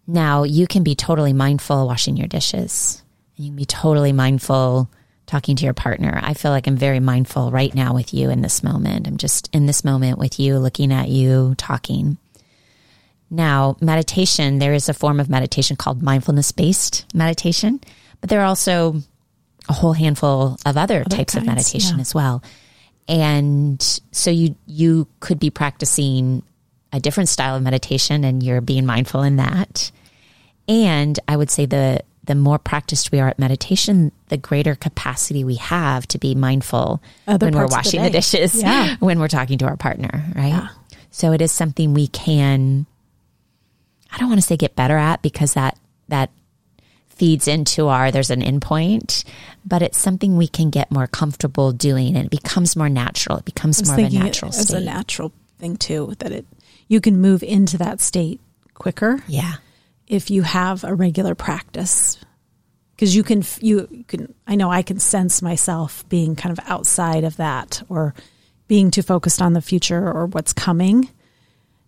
Now, 0.08 0.44
you 0.44 0.68
can 0.68 0.84
be 0.84 0.96
totally 0.96 1.34
mindful 1.34 1.86
washing 1.86 2.18
your 2.18 2.28
dishes. 2.28 3.04
You 3.36 3.50
can 3.50 3.56
be 3.56 3.66
totally 3.66 4.12
mindful 4.12 4.90
talking 5.28 5.56
to 5.56 5.64
your 5.64 5.76
partner. 5.76 6.20
I 6.22 6.34
feel 6.34 6.50
like 6.50 6.66
I'm 6.66 6.76
very 6.76 7.00
mindful 7.00 7.52
right 7.52 7.74
now 7.74 7.94
with 7.94 8.14
you 8.16 8.32
in 8.32 8.42
this 8.42 8.64
moment. 8.64 9.08
I'm 9.08 9.18
just 9.18 9.48
in 9.54 9.68
this 9.68 9.84
moment 9.84 10.18
with 10.18 10.40
you, 10.40 10.58
looking 10.58 10.92
at 10.92 11.10
you, 11.10 11.54
talking. 11.56 12.18
Now, 13.30 13.78
meditation, 13.80 14.58
there 14.58 14.74
is 14.74 14.90
a 14.90 14.94
form 14.94 15.20
of 15.20 15.30
meditation 15.30 15.76
called 15.76 16.02
mindfulness 16.02 16.52
based 16.52 17.06
meditation, 17.14 17.80
but 18.22 18.32
there 18.32 18.42
are 18.42 18.46
also 18.46 19.04
a 19.70 19.74
whole 19.74 19.94
handful 19.94 20.58
of 20.66 20.78
other, 20.78 21.04
types 21.04 21.36
of 21.36 21.46
meditation 21.46 21.98
yeah. 21.98 22.02
as 22.02 22.16
well. 22.16 22.42
And 23.10 23.82
so 24.12 24.30
you 24.30 24.56
you 24.68 25.08
could 25.20 25.40
be 25.40 25.50
practicing 25.50 26.44
a 26.94 27.00
different 27.00 27.28
style 27.30 27.56
of 27.56 27.64
meditation 27.64 28.24
and 28.24 28.42
you're 28.42 28.62
being 28.62 28.86
mindful 28.86 29.24
in 29.24 29.38
that. 29.38 29.92
And 30.68 31.20
I 31.28 31.36
would 31.36 31.50
say 31.50 31.66
the 31.66 32.02
the 32.26 32.36
more 32.36 32.60
practiced 32.60 33.12
we 33.12 33.20
are 33.20 33.28
at 33.28 33.40
meditation, 33.40 34.12
the 34.28 34.38
greater 34.38 34.76
capacity 34.76 35.44
we 35.44 35.56
have 35.56 36.08
to 36.10 36.20
be 36.20 36.36
mindful 36.36 37.02
Other 37.28 37.48
when 37.48 37.56
we're 37.56 37.64
of 37.64 37.72
the 37.72 37.76
washing 37.76 38.04
the, 38.04 38.12
dishes, 38.12 38.62
Yeah. 38.62 38.96
when 39.00 39.20
we're 39.20 39.28
talking 39.28 39.58
to 39.58 39.66
our 39.66 39.78
partner, 39.78 40.24
right? 40.36 40.50
Yeah. 40.50 40.68
So 41.10 41.32
it 41.32 41.42
is 41.42 41.52
something 41.52 41.96
we 41.96 42.08
can 42.08 42.86
I 44.12 44.18
don't 44.20 44.30
want 44.30 44.40
to 44.42 44.46
say 44.46 44.58
get 44.58 44.76
better 44.76 44.98
at 44.98 45.24
because 45.24 45.54
that 45.56 45.78
that 46.10 46.30
feeds 47.10 47.48
into 47.48 47.88
our 47.88 48.12
there's 48.12 48.30
an 48.30 48.42
endpoint, 48.42 49.24
but 49.66 49.82
it's 49.82 49.98
something 49.98 50.38
we 50.38 50.48
can 50.48 50.70
get 50.70 50.92
more 50.92 51.08
comfortable 51.08 51.72
doing 51.72 52.16
and 52.16 52.26
it 52.26 52.32
becomes 52.32 52.76
more 52.76 52.90
natural. 52.90 53.38
It 53.38 53.46
becomes 53.46 53.86
more 53.86 54.00
of 54.00 54.06
a 54.06 54.10
natural 54.10 54.50
as 54.50 54.72
a 54.72 54.80
natural 54.80 55.32
thing 55.60 55.76
too 55.76 56.14
that 56.20 56.32
it 56.32 56.46
you 56.88 57.02
can 57.02 57.20
move 57.20 57.44
into 57.44 57.78
that 57.78 58.02
state 58.02 58.40
quicker 58.74 59.22
yeah. 59.28 59.56
if 60.08 60.32
you 60.32 60.42
have 60.42 60.84
a 60.84 60.96
regular 60.96 61.36
practice 61.36 62.18
because 62.96 63.16
you 63.16 63.24
can 63.24 63.44
you 63.60 64.06
can 64.08 64.34
I 64.48 64.56
know 64.56 64.72
I 64.72 64.82
can 64.82 65.00
sense 65.00 65.42
myself 65.42 66.08
being 66.10 66.36
kind 66.36 66.58
of 66.58 66.64
outside 66.68 67.24
of 67.24 67.38
that 67.38 67.84
or 67.90 68.14
being 68.68 68.90
too 68.92 69.02
focused 69.02 69.42
on 69.42 69.54
the 69.54 69.62
future 69.62 70.10
or 70.10 70.26
what's 70.28 70.54
coming 70.54 71.10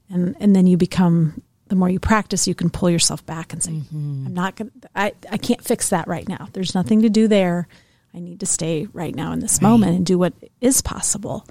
and 0.09 0.35
and 0.39 0.55
then 0.55 0.67
you 0.67 0.77
become 0.77 1.41
the 1.71 1.75
more 1.77 1.89
you 1.89 1.99
practice 1.99 2.47
you 2.47 2.53
can 2.53 2.69
pull 2.69 2.89
yourself 2.89 3.25
back 3.25 3.53
and 3.53 3.63
say 3.63 3.71
I'm 3.91 4.33
not 4.33 4.55
going 4.57 4.69
to 4.81 4.89
I 4.93 5.13
I 5.31 5.37
can't 5.37 5.63
fix 5.63 5.89
that 5.89 6.07
right 6.07 6.27
now 6.27 6.49
there's 6.53 6.75
nothing 6.75 7.01
to 7.03 7.09
do 7.09 7.27
there 7.27 7.67
I 8.13 8.19
need 8.19 8.41
to 8.41 8.45
stay 8.45 8.87
right 8.93 9.15
now 9.15 9.31
in 9.31 9.39
this 9.39 9.61
moment 9.61 9.95
and 9.95 10.05
do 10.05 10.17
what 10.19 10.33
is 10.59 10.81
possible 10.81 11.45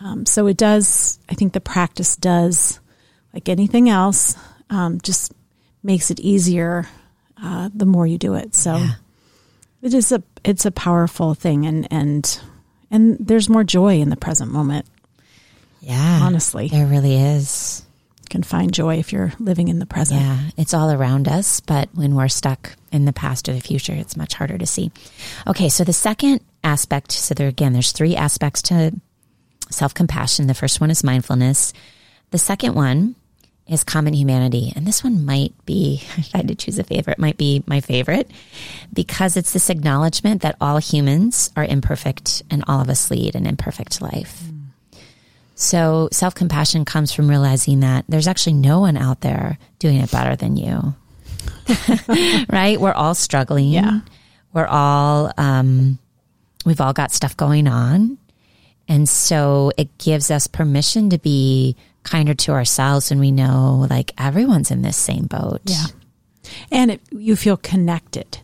um, 0.00 0.26
so 0.26 0.46
it 0.46 0.56
does, 0.56 1.18
I 1.28 1.34
think 1.34 1.54
the 1.54 1.60
practice 1.60 2.14
does, 2.14 2.78
like 3.34 3.48
anything 3.48 3.88
else, 3.88 4.36
um, 4.70 5.00
just 5.00 5.32
makes 5.82 6.12
it 6.12 6.20
easier 6.20 6.86
uh, 7.42 7.68
the 7.74 7.84
more 7.84 8.06
you 8.06 8.16
do 8.16 8.34
it. 8.34 8.54
So 8.54 8.76
Yeah. 8.76 8.92
it 9.82 9.94
is 9.94 10.12
a 10.12 10.22
it's 10.44 10.64
a 10.64 10.70
powerful 10.70 11.34
thing, 11.34 11.66
and 11.66 11.88
and 11.90 12.40
and 12.92 13.16
there's 13.18 13.48
more 13.48 13.64
joy 13.64 13.98
in 13.98 14.08
the 14.08 14.16
present 14.16 14.52
moment. 14.52 14.86
Yeah. 15.80 16.20
Honestly. 16.22 16.68
There 16.68 16.86
really 16.86 17.16
is. 17.16 17.82
Can 18.28 18.42
find 18.42 18.72
joy 18.72 18.98
if 18.98 19.12
you're 19.12 19.32
living 19.38 19.68
in 19.68 19.78
the 19.78 19.86
present. 19.86 20.20
Yeah, 20.20 20.38
it's 20.56 20.74
all 20.74 20.90
around 20.90 21.28
us, 21.28 21.60
but 21.60 21.88
when 21.94 22.14
we're 22.14 22.28
stuck 22.28 22.76
in 22.92 23.04
the 23.04 23.12
past 23.12 23.48
or 23.48 23.54
the 23.54 23.60
future, 23.60 23.94
it's 23.94 24.16
much 24.16 24.34
harder 24.34 24.58
to 24.58 24.66
see. 24.66 24.90
Okay, 25.46 25.68
so 25.68 25.84
the 25.84 25.92
second 25.92 26.40
aspect, 26.62 27.12
so 27.12 27.34
there 27.34 27.48
again, 27.48 27.72
there's 27.72 27.92
three 27.92 28.16
aspects 28.16 28.62
to 28.62 28.92
self 29.70 29.94
compassion. 29.94 30.46
The 30.46 30.54
first 30.54 30.80
one 30.80 30.90
is 30.90 31.04
mindfulness. 31.04 31.72
The 32.30 32.38
second 32.38 32.74
one 32.74 33.14
is 33.68 33.84
common 33.84 34.14
humanity. 34.14 34.72
And 34.74 34.86
this 34.86 35.04
one 35.04 35.24
might 35.24 35.52
be, 35.66 36.00
if 36.16 36.34
I 36.34 36.38
had 36.38 36.48
to 36.48 36.54
choose 36.54 36.78
a 36.78 36.84
favorite, 36.84 37.18
might 37.18 37.36
be 37.36 37.62
my 37.66 37.80
favorite 37.80 38.30
because 38.92 39.36
it's 39.36 39.52
this 39.52 39.70
acknowledgement 39.70 40.42
that 40.42 40.56
all 40.60 40.78
humans 40.78 41.50
are 41.56 41.64
imperfect 41.64 42.42
and 42.50 42.64
all 42.66 42.80
of 42.80 42.88
us 42.88 43.10
lead 43.10 43.34
an 43.34 43.46
imperfect 43.46 44.00
life. 44.00 44.42
So 45.58 46.08
self 46.12 46.36
compassion 46.36 46.84
comes 46.84 47.12
from 47.12 47.28
realizing 47.28 47.80
that 47.80 48.04
there's 48.08 48.28
actually 48.28 48.52
no 48.52 48.78
one 48.78 48.96
out 48.96 49.22
there 49.22 49.58
doing 49.80 49.96
it 49.96 50.08
better 50.08 50.36
than 50.36 50.56
you. 50.56 50.94
right? 52.48 52.80
We're 52.80 52.92
all 52.92 53.16
struggling. 53.16 53.70
Yeah. 53.70 54.00
We're 54.52 54.68
all, 54.68 55.32
um, 55.36 55.98
we've 56.64 56.80
all 56.80 56.92
got 56.92 57.10
stuff 57.10 57.36
going 57.36 57.66
on. 57.66 58.18
And 58.86 59.08
so 59.08 59.72
it 59.76 59.98
gives 59.98 60.30
us 60.30 60.46
permission 60.46 61.10
to 61.10 61.18
be 61.18 61.74
kinder 62.04 62.34
to 62.34 62.52
ourselves 62.52 63.10
when 63.10 63.18
we 63.18 63.32
know 63.32 63.84
like 63.90 64.12
everyone's 64.16 64.70
in 64.70 64.82
this 64.82 64.96
same 64.96 65.26
boat. 65.26 65.60
Yeah. 65.64 65.86
And 66.70 66.92
it, 66.92 67.00
you 67.10 67.34
feel 67.34 67.56
connected 67.56 68.38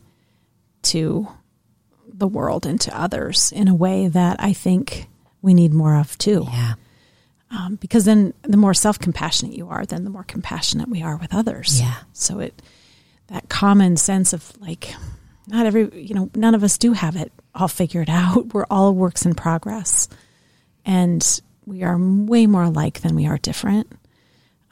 to 0.82 1.28
the 2.12 2.26
world 2.26 2.66
and 2.66 2.80
to 2.80 3.00
others 3.00 3.52
in 3.52 3.68
a 3.68 3.74
way 3.74 4.08
that 4.08 4.38
I 4.40 4.52
think 4.52 5.06
we 5.42 5.54
need 5.54 5.72
more 5.72 5.96
of 5.96 6.18
too. 6.18 6.48
Yeah. 6.50 6.74
Um, 7.50 7.76
because 7.76 8.04
then 8.04 8.34
the 8.42 8.56
more 8.56 8.74
self 8.74 8.98
compassionate 8.98 9.54
you 9.56 9.68
are, 9.68 9.86
then 9.86 10.04
the 10.04 10.10
more 10.10 10.24
compassionate 10.24 10.88
we 10.88 11.02
are 11.02 11.16
with 11.16 11.32
others. 11.34 11.80
Yeah. 11.80 11.94
So 12.12 12.40
it, 12.40 12.60
that 13.28 13.48
common 13.48 13.96
sense 13.96 14.32
of 14.32 14.52
like, 14.60 14.92
not 15.46 15.66
every, 15.66 15.88
you 16.02 16.14
know, 16.14 16.30
none 16.34 16.54
of 16.54 16.64
us 16.64 16.78
do 16.78 16.92
have 16.94 17.16
it 17.16 17.30
all 17.54 17.68
figured 17.68 18.10
out. 18.10 18.46
We're 18.54 18.66
all 18.70 18.92
works 18.94 19.24
in 19.24 19.34
progress. 19.34 20.08
And 20.84 21.40
we 21.66 21.82
are 21.82 21.96
way 21.98 22.46
more 22.46 22.64
alike 22.64 23.00
than 23.00 23.14
we 23.14 23.26
are 23.26 23.38
different 23.38 23.90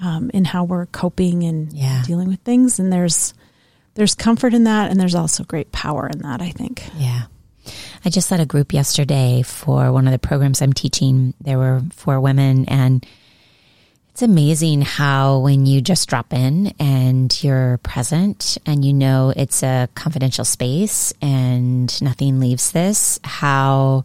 um, 0.01 0.31
in 0.35 0.45
how 0.45 0.65
we're 0.65 0.87
coping 0.87 1.45
and 1.45 1.73
Yeah. 1.73 2.03
dealing 2.05 2.29
with 2.29 2.41
things. 2.41 2.79
And 2.79 2.93
there's, 2.93 3.33
there's 3.95 4.15
comfort 4.15 4.53
in 4.55 4.65
that. 4.65 4.91
And 4.91 5.01
there's 5.01 5.15
also 5.15 5.45
great 5.45 5.73
power 5.73 6.07
in 6.09 6.19
that, 6.21 6.43
I 6.43 6.51
think. 6.51 6.83
Yeah. 6.99 7.23
I 8.05 8.11
just 8.11 8.31
led 8.31 8.41
a 8.41 8.47
group 8.47 8.73
yesterday 8.73 9.43
for 9.43 9.93
one 9.93 10.07
of 10.07 10.13
the 10.13 10.19
programs 10.19 10.61
I'm 10.61 10.73
teaching. 10.73 11.35
There 11.41 11.59
were 11.59 11.83
four 11.93 12.21
women, 12.21 12.65
and 12.67 13.07
it's 14.11 14.23
amazing 14.23 14.83
how 14.83 15.39
when 15.39 15.67
you 15.67 15.81
just 15.81 16.09
drop 16.09 16.33
in 16.33 16.75
and 16.81 17.43
you're 17.43 17.79
present 17.79 18.59
and 18.67 18.85
you 18.85 18.93
know 18.93 19.33
it's 19.35 19.63
a 19.63 19.89
confidential 19.95 20.45
space 20.45 21.15
and 21.23 22.03
nothing 22.03 22.41
leaves 22.41 22.73
this, 22.73 23.21
how 23.23 24.05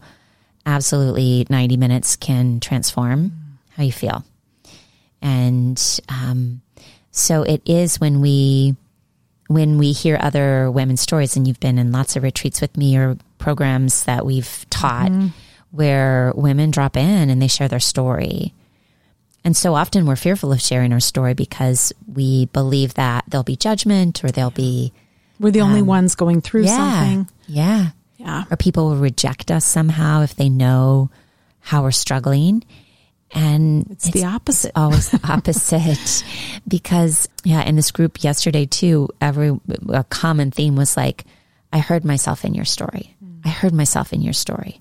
absolutely 0.64 1.46
90 1.50 1.76
minutes 1.76 2.16
can 2.16 2.60
transform 2.60 3.32
how 3.76 3.82
you 3.82 3.92
feel. 3.92 4.24
And 5.20 6.00
um, 6.08 6.62
so 7.10 7.42
it 7.42 7.62
is 7.66 8.00
when 8.00 8.20
we 8.20 8.76
when 9.48 9.76
we 9.78 9.92
hear 9.92 10.16
other 10.20 10.70
women's 10.70 11.00
stories, 11.00 11.36
and 11.36 11.46
you've 11.48 11.58
been 11.60 11.78
in 11.78 11.90
lots 11.92 12.14
of 12.16 12.22
retreats 12.22 12.60
with 12.60 12.76
me 12.76 12.96
or 12.96 13.16
programs 13.38 14.04
that 14.04 14.24
we've 14.24 14.64
taught 14.70 15.10
where 15.70 16.32
women 16.34 16.70
drop 16.70 16.96
in 16.96 17.28
and 17.30 17.42
they 17.42 17.48
share 17.48 17.68
their 17.68 17.80
story. 17.80 18.54
And 19.44 19.56
so 19.56 19.74
often 19.74 20.06
we're 20.06 20.16
fearful 20.16 20.52
of 20.52 20.60
sharing 20.60 20.92
our 20.92 21.00
story 21.00 21.34
because 21.34 21.92
we 22.12 22.46
believe 22.46 22.94
that 22.94 23.24
there'll 23.28 23.44
be 23.44 23.56
judgment 23.56 24.22
or 24.24 24.30
there'll 24.30 24.50
be 24.50 24.92
We're 25.40 25.50
the 25.52 25.60
only 25.62 25.82
ones 25.82 26.14
going 26.14 26.40
through 26.40 26.62
Um, 26.62 26.66
yeah, 26.68 26.76
something. 26.76 27.28
yeah, 27.46 27.90
Yeah. 28.16 28.44
or 28.50 28.56
people 28.56 28.88
will 28.90 28.96
reject 28.96 29.50
us 29.50 29.64
somehow 29.64 30.22
if 30.22 30.34
they 30.34 30.48
know 30.48 31.10
how 31.60 31.82
we're 31.82 31.90
struggling. 31.92 32.64
And 33.32 33.86
It's, 33.90 34.10
the 34.10 34.24
opposite. 34.24 34.72
always 34.74 35.10
the 35.10 35.20
opposite. 35.32 36.24
Because 36.66 37.28
yeah 37.44 37.62
in 37.62 37.76
this 37.76 37.90
group 37.90 38.22
yesterday 38.24 38.64
too 38.66 39.08
every 39.20 39.58
a 39.90 40.04
common 40.04 40.50
theme 40.50 40.76
was 40.76 40.96
like 40.96 41.24
i 41.72 41.78
heard 41.78 42.04
myself 42.04 42.44
in 42.44 42.54
your 42.54 42.64
story. 42.64 43.14
I 43.44 43.50
heard 43.50 43.72
myself 43.72 44.12
in 44.12 44.20
your 44.22 44.32
story. 44.32 44.80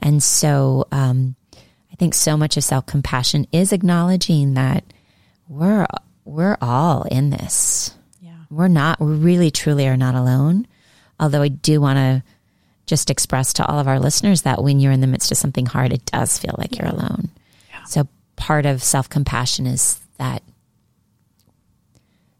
And 0.00 0.22
so 0.22 0.86
um, 0.92 1.34
i 1.92 1.94
think 1.96 2.14
so 2.14 2.36
much 2.36 2.56
of 2.56 2.64
self-compassion 2.64 3.46
is 3.52 3.72
acknowledging 3.72 4.54
that 4.54 4.84
we're 5.48 5.86
we're 6.24 6.58
all 6.60 7.02
in 7.04 7.30
this. 7.30 7.94
Yeah. 8.20 8.32
we're 8.50 8.68
not 8.68 9.00
we 9.00 9.14
really 9.14 9.50
truly 9.50 9.86
are 9.88 9.96
not 9.96 10.14
alone. 10.14 10.66
Although 11.20 11.42
i 11.42 11.48
do 11.48 11.80
want 11.80 11.96
to 11.98 12.22
just 12.86 13.10
express 13.10 13.52
to 13.54 13.66
all 13.66 13.78
of 13.78 13.86
our 13.88 14.00
listeners 14.00 14.42
that 14.42 14.62
when 14.62 14.80
you're 14.80 14.92
in 14.92 15.00
the 15.02 15.06
midst 15.06 15.30
of 15.30 15.36
something 15.38 15.66
hard 15.66 15.92
it 15.92 16.04
does 16.06 16.38
feel 16.38 16.54
like 16.56 16.78
you're 16.78 16.88
alone 16.88 17.28
so 17.88 18.06
part 18.36 18.66
of 18.66 18.82
self-compassion 18.82 19.66
is 19.66 19.98
that 20.18 20.42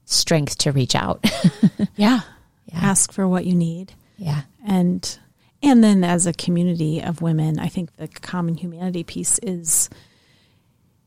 strength 0.05 0.59
to 0.59 0.73
reach 0.73 0.95
out 0.95 1.25
Yeah. 1.97 2.21
Yeah. 2.67 2.81
Ask 2.81 3.13
for 3.13 3.27
what 3.27 3.47
you 3.47 3.55
need. 3.55 3.93
yeah 4.17 4.43
And 4.67 5.19
and 5.63 5.83
then 5.83 6.05
as 6.05 6.27
a 6.27 6.33
community 6.33 7.03
of 7.03 7.21
women, 7.21 7.59
I 7.59 7.67
think 7.69 7.97
the 7.97 8.07
common 8.07 8.55
humanity 8.57 9.03
piece 9.05 9.39
is 9.41 9.91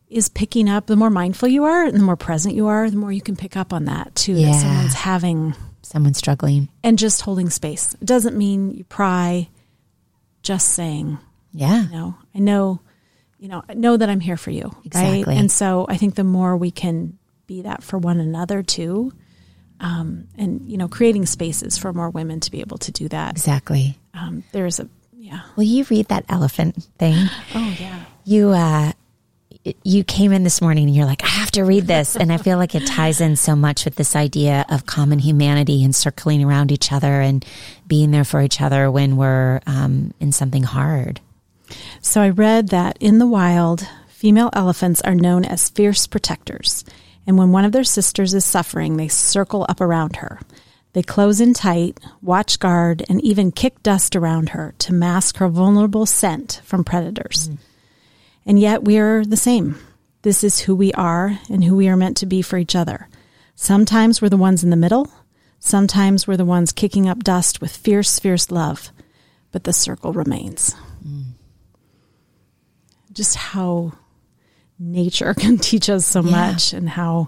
is 0.10 0.28
picking 0.28 0.68
up 0.70 0.88
the 0.88 0.98
more 0.98 1.10
mindful 1.10 1.48
you 1.48 1.64
are 1.64 1.86
and 1.86 1.96
the 1.96 2.04
more 2.04 2.18
present 2.18 2.54
you 2.54 2.68
are, 2.68 2.90
the 2.90 2.98
more 2.98 3.14
you 3.14 3.22
can 3.22 3.38
pick 3.38 3.56
up 3.56 3.72
on 3.72 3.86
that 3.86 4.14
too. 4.16 4.34
Yeah. 4.34 4.52
That 4.52 4.60
someone's 4.62 4.94
having 4.94 5.56
someone 5.84 6.14
struggling 6.14 6.68
and 6.84 6.98
just 7.00 7.22
holding 7.22 7.50
space. 7.50 7.94
It 8.02 8.06
doesn't 8.06 8.38
mean 8.38 8.72
you 8.72 8.84
pry, 8.84 9.48
just 10.44 10.70
saying, 10.70 11.18
yeah 11.54 11.84
you 11.86 11.92
know, 11.92 12.16
I 12.36 12.40
know, 12.40 12.82
you 13.42 13.48
know, 13.48 13.64
know 13.74 13.98
that 13.98 14.08
I'm 14.08 14.20
here 14.20 14.38
for 14.38 14.52
you. 14.52 14.72
Exactly. 14.86 15.24
Right. 15.24 15.38
And 15.38 15.52
so 15.52 15.88
I 15.90 15.98
think 15.98 16.14
the 16.14 16.24
more 16.24 16.56
we 16.56 16.70
can 16.70 17.18
be 17.48 17.64
that 17.64 17.84
for 17.84 17.98
one 17.98 18.20
another 18.20 18.62
too, 18.62 19.12
um, 19.80 20.28
and 20.38 20.62
you 20.70 20.78
know, 20.78 20.88
creating 20.88 21.26
spaces 21.26 21.78
for 21.78 21.92
more 21.92 22.12
women 22.12 22.40
to 22.42 22.52
be 22.52 22.62
able 22.62 22.78
to 22.78 22.92
do 22.92 23.10
that. 23.10 23.32
exactly 23.32 23.98
Um, 24.14 24.44
there's 24.52 24.80
a 24.80 24.88
yeah. 25.18 25.42
will 25.56 25.64
you 25.64 25.86
read 25.90 26.08
that 26.10 26.24
elephant 26.30 26.88
thing 26.98 27.16
Oh 27.56 27.76
yeah. 27.80 28.06
you 28.26 28.50
uh 28.50 28.92
you 29.84 30.04
came 30.04 30.32
in 30.32 30.44
this 30.44 30.60
morning 30.62 30.88
and 30.88 30.96
you're 30.96 31.06
like, 31.06 31.24
I 31.24 31.28
have 31.28 31.52
to 31.52 31.64
read 31.64 31.86
this. 31.86 32.16
And 32.16 32.34
I 32.34 32.38
feel 32.38 32.58
like 32.58 32.74
it 32.74 32.88
ties 32.88 33.22
in 33.22 33.36
so 33.36 33.56
much 33.56 33.86
with 33.86 33.96
this 33.96 34.16
idea 34.16 34.66
of 34.70 34.88
common 34.88 35.20
humanity 35.20 35.84
and 35.84 35.96
circling 35.96 36.44
around 36.44 36.72
each 36.72 36.92
other 36.92 37.22
and 37.22 37.46
being 37.86 38.10
there 38.10 38.24
for 38.24 38.42
each 38.42 38.60
other 38.60 38.90
when 38.90 39.18
we're 39.18 39.62
um, 39.68 40.16
in 40.20 40.32
something 40.32 40.64
hard. 40.64 41.22
So 42.02 42.22
I 42.22 42.30
read 42.30 42.70
that 42.70 42.98
in 43.00 43.20
the 43.20 43.28
wild, 43.28 43.88
female 44.08 44.50
elephants 44.54 45.02
are 45.02 45.16
known 45.16 45.46
as 45.46 45.70
fierce 45.70 46.08
protectors. 46.08 46.86
And 47.28 47.38
when 47.38 47.52
one 47.52 47.66
of 47.66 47.72
their 47.72 47.84
sisters 47.84 48.34
is 48.34 48.46
suffering, 48.46 48.98
they 48.98 49.08
circle 49.08 49.66
up 49.70 49.82
around 49.82 50.18
her. 50.18 50.40
They 50.94 51.04
close 51.04 51.40
in 51.40 51.54
tight, 51.54 52.00
watch 52.22 52.60
guard, 52.60 53.04
and 53.08 53.22
even 53.24 53.52
kick 53.52 53.82
dust 53.82 54.16
around 54.16 54.50
her 54.50 54.74
to 54.80 54.94
mask 54.94 55.38
her 55.38 55.48
vulnerable 55.48 56.06
scent 56.06 56.62
from 56.66 56.84
predators. 56.84 57.50
And 58.46 58.60
yet 58.60 58.84
we 58.84 58.98
are 58.98 59.24
the 59.24 59.38
same. 59.38 59.78
This 60.24 60.44
is 60.44 60.60
who 60.60 60.76
we 60.76 60.92
are 60.94 61.40
and 61.50 61.64
who 61.64 61.76
we 61.76 61.88
are 61.88 61.98
meant 61.98 62.18
to 62.18 62.26
be 62.26 62.42
for 62.42 62.58
each 62.58 62.76
other. 62.76 63.08
Sometimes 63.56 64.22
we're 64.22 64.30
the 64.30 64.38
ones 64.38 64.64
in 64.64 64.70
the 64.70 64.76
middle. 64.76 65.10
Sometimes 65.60 66.28
we're 66.28 66.38
the 66.38 66.46
ones 66.46 66.72
kicking 66.72 67.08
up 67.08 67.24
dust 67.24 67.62
with 67.62 67.76
fierce, 67.76 68.20
fierce 68.20 68.52
love. 68.52 68.92
But 69.52 69.64
the 69.64 69.74
circle 69.74 70.14
remains 70.14 70.76
mm. 71.06 71.31
Just 73.14 73.36
how 73.36 73.94
nature 74.80 75.34
can 75.38 75.58
teach 75.58 75.90
us 75.90 76.06
so 76.06 76.22
Yeah. 76.24 76.32
much 76.32 76.74
and 76.74 76.90
how 76.90 77.28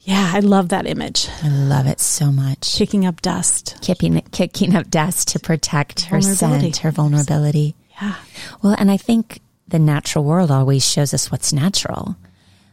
yeah 0.00 0.32
i 0.34 0.40
love 0.40 0.68
that 0.68 0.86
image 0.86 1.28
I 1.42 1.48
love 1.48 1.86
it 1.86 2.00
so 2.00 2.30
much. 2.30 2.74
kicking 2.76 3.06
up 3.06 3.22
dust 3.22 3.76
Kicking, 3.80 4.20
kicking 4.32 4.74
up 4.76 4.90
dust 4.90 5.28
to 5.28 5.38
protect 5.38 6.02
her 6.06 6.20
scent, 6.20 6.76
her 6.78 6.90
vulnerability. 6.90 7.74
yeah 8.00 8.16
Well, 8.62 8.74
and 8.78 8.90
I 8.90 8.96
think 8.96 9.40
the 9.68 9.78
natural 9.78 10.24
world 10.24 10.50
always 10.50 10.84
shows 10.86 11.14
us 11.14 11.30
what's 11.30 11.52
natural. 11.52 12.16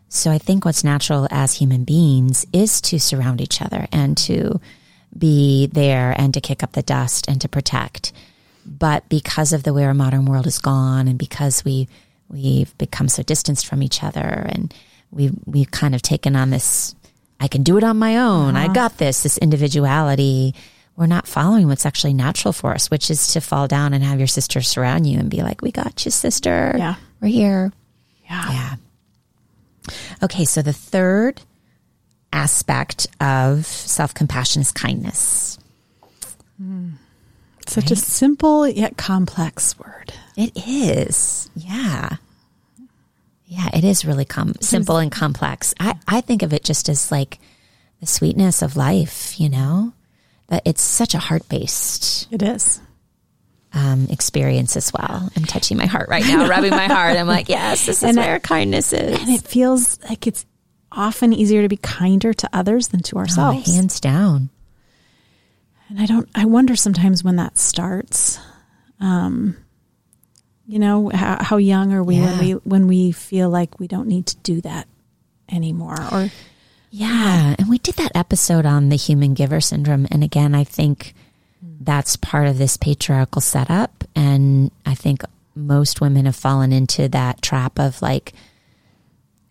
So 0.09 0.29
I 0.29 0.37
think 0.39 0.65
what's 0.65 0.83
natural 0.83 1.25
as 1.31 1.53
human 1.53 1.85
beings 1.85 2.45
is 2.51 2.81
to 2.81 2.99
surround 2.99 3.39
each 3.39 3.61
other 3.61 3.87
and 3.93 4.17
to 4.27 4.59
be 5.17 5.67
there 5.67 6.13
and 6.17 6.33
to 6.33 6.41
kick 6.41 6.63
up 6.63 6.73
the 6.73 6.81
dust 6.83 7.29
and 7.29 7.39
to 7.41 7.47
protect. 7.47 8.11
But 8.65 9.07
because 9.09 9.53
of 9.53 9.63
the 9.63 9.73
way 9.73 9.85
our 9.85 9.93
modern 9.93 10.25
world 10.25 10.47
is 10.47 10.59
gone 10.59 11.07
and 11.07 11.17
because 11.17 11.65
we 11.65 11.87
we've 12.29 12.77
become 12.77 13.09
so 13.09 13.23
distanced 13.23 13.65
from 13.65 13.83
each 13.83 14.03
other 14.03 14.45
and 14.49 14.73
we've 15.11 15.33
we've 15.45 15.71
kind 15.71 15.95
of 15.95 16.01
taken 16.01 16.35
on 16.35 16.49
this 16.49 16.95
I 17.41 17.47
can 17.47 17.63
do 17.63 17.77
it 17.77 17.83
on 17.83 17.97
my 17.97 18.17
own. 18.17 18.55
I 18.55 18.65
uh-huh. 18.65 18.73
got 18.73 18.97
this, 18.99 19.23
this 19.23 19.39
individuality. 19.39 20.53
We're 20.95 21.07
not 21.07 21.25
following 21.25 21.67
what's 21.67 21.87
actually 21.87 22.13
natural 22.13 22.53
for 22.53 22.71
us, 22.75 22.91
which 22.91 23.09
is 23.09 23.33
to 23.33 23.41
fall 23.41 23.67
down 23.67 23.95
and 23.95 24.03
have 24.03 24.19
your 24.19 24.27
sister 24.27 24.61
surround 24.61 25.07
you 25.07 25.17
and 25.17 25.27
be 25.27 25.41
like, 25.41 25.63
We 25.63 25.71
got 25.71 26.05
you, 26.05 26.11
sister. 26.11 26.75
Yeah. 26.77 26.95
We're 27.19 27.29
here. 27.29 27.73
yeah 28.29 28.51
Yeah. 28.51 28.75
Okay, 30.21 30.45
so 30.45 30.61
the 30.61 30.73
third 30.73 31.41
aspect 32.31 33.07
of 33.19 33.65
self 33.65 34.13
compassion 34.13 34.61
is 34.61 34.71
kindness. 34.71 35.57
Hmm. 36.57 36.91
Such 37.71 37.91
a 37.91 37.95
simple 37.95 38.67
yet 38.67 38.97
complex 38.97 39.77
word 39.79 40.13
It 40.37 40.51
is. 40.55 41.49
Yeah. 41.55 42.17
Yeah, 43.45 43.69
it 43.73 43.83
is 43.83 44.05
really 44.05 44.25
com- 44.25 44.55
simple 44.61 44.97
and 44.97 45.11
complex. 45.11 45.73
I, 45.79 45.95
I 46.07 46.21
think 46.21 46.41
of 46.41 46.53
it 46.53 46.63
just 46.63 46.87
as 46.87 47.11
like 47.11 47.39
the 47.99 48.07
sweetness 48.07 48.61
of 48.61 48.77
life, 48.77 49.39
you 49.39 49.49
know? 49.49 49.93
That 50.47 50.63
it's 50.65 50.81
such 50.81 51.13
a 51.15 51.19
heart 51.19 51.47
based 51.49 52.27
it 52.31 52.41
is 52.41 52.81
um, 53.73 54.07
experience 54.09 54.75
as 54.75 54.91
well. 54.93 55.29
I'm 55.35 55.45
touching 55.45 55.77
my 55.77 55.85
heart 55.85 56.09
right 56.09 56.25
now, 56.25 56.47
rubbing 56.47 56.71
my 56.71 56.87
heart. 56.87 57.15
I'm 57.17 57.27
like, 57.27 57.47
yes, 57.49 57.85
this 57.85 57.97
is 57.97 58.03
And 58.03 58.17
where 58.17 58.39
kindness 58.39 58.91
is. 58.93 59.17
and 59.19 59.29
it 59.29 59.43
feels 59.43 59.97
like 60.03 60.27
it's 60.27 60.45
often 60.91 61.31
easier 61.31 61.61
to 61.61 61.69
be 61.69 61.77
kinder 61.77 62.33
to 62.33 62.49
others 62.51 62.89
than 62.89 63.01
to 63.03 63.15
Oh, 63.15 63.19
ourselves 63.19 63.73
hands 63.73 63.99
down. 64.01 64.49
And 65.91 65.99
i 66.01 66.05
don't 66.05 66.27
i 66.35 66.45
wonder 66.45 66.75
sometimes 66.75 67.23
when 67.23 67.35
that 67.35 67.57
starts 67.57 68.39
um 69.01 69.55
you 70.65 70.79
know 70.79 71.09
how, 71.09 71.43
how 71.43 71.57
young 71.57 71.91
are 71.93 72.01
we 72.03 72.15
Yeah. 72.15 72.25
when 72.25 72.39
we 72.39 72.51
when 72.53 72.87
we 72.87 73.11
feel 73.11 73.49
like 73.49 73.77
we 73.79 73.87
don't 73.87 74.07
need 74.07 74.25
to 74.27 74.37
do 74.37 74.61
that 74.61 74.87
anymore 75.51 75.97
or 76.11 76.29
Yeah. 76.91 77.55
And 77.59 77.67
we 77.69 77.77
did 77.77 77.95
that 77.95 78.11
episode 78.15 78.65
on 78.65 78.89
the 78.89 78.95
human 78.97 79.33
giver 79.33 79.59
syndrome. 79.61 80.07
And 80.11 80.23
again, 80.23 80.53
I 80.55 80.63
think 80.65 81.13
that's 81.61 82.15
part 82.17 82.47
of 82.47 82.57
this 82.57 82.75
patriarchal 82.77 83.41
setup. 83.41 84.03
And 84.15 84.71
I 84.85 84.93
think 84.95 85.23
most 85.55 85.99
women 86.01 86.25
have 86.25 86.35
fallen 86.35 86.71
into 86.73 87.07
that 87.09 87.41
trap 87.41 87.79
of 87.79 88.01
like, 88.01 88.33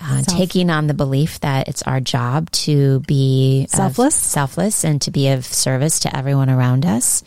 uh, 0.01 0.23
taking 0.23 0.71
on 0.71 0.87
the 0.87 0.95
belief 0.95 1.41
that 1.41 1.69
it's 1.69 1.83
our 1.83 2.01
job 2.01 2.51
to 2.53 3.01
be 3.01 3.65
of- 3.65 3.71
Selfless? 3.71 4.15
selfless, 4.15 4.85
and 4.85 5.01
to 5.03 5.11
be 5.11 5.29
of 5.29 5.45
service 5.45 6.01
to 6.01 6.17
everyone 6.17 6.49
around 6.51 6.87
us. 6.87 7.23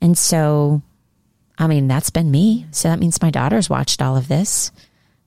And 0.00 0.18
so, 0.18 0.82
I 1.58 1.66
mean, 1.68 1.86
that's 1.88 2.10
been 2.10 2.30
me. 2.30 2.66
So 2.72 2.88
that 2.88 2.98
means 2.98 3.22
my 3.22 3.30
daughter's 3.30 3.70
watched 3.70 4.02
all 4.02 4.16
of 4.16 4.26
this, 4.28 4.72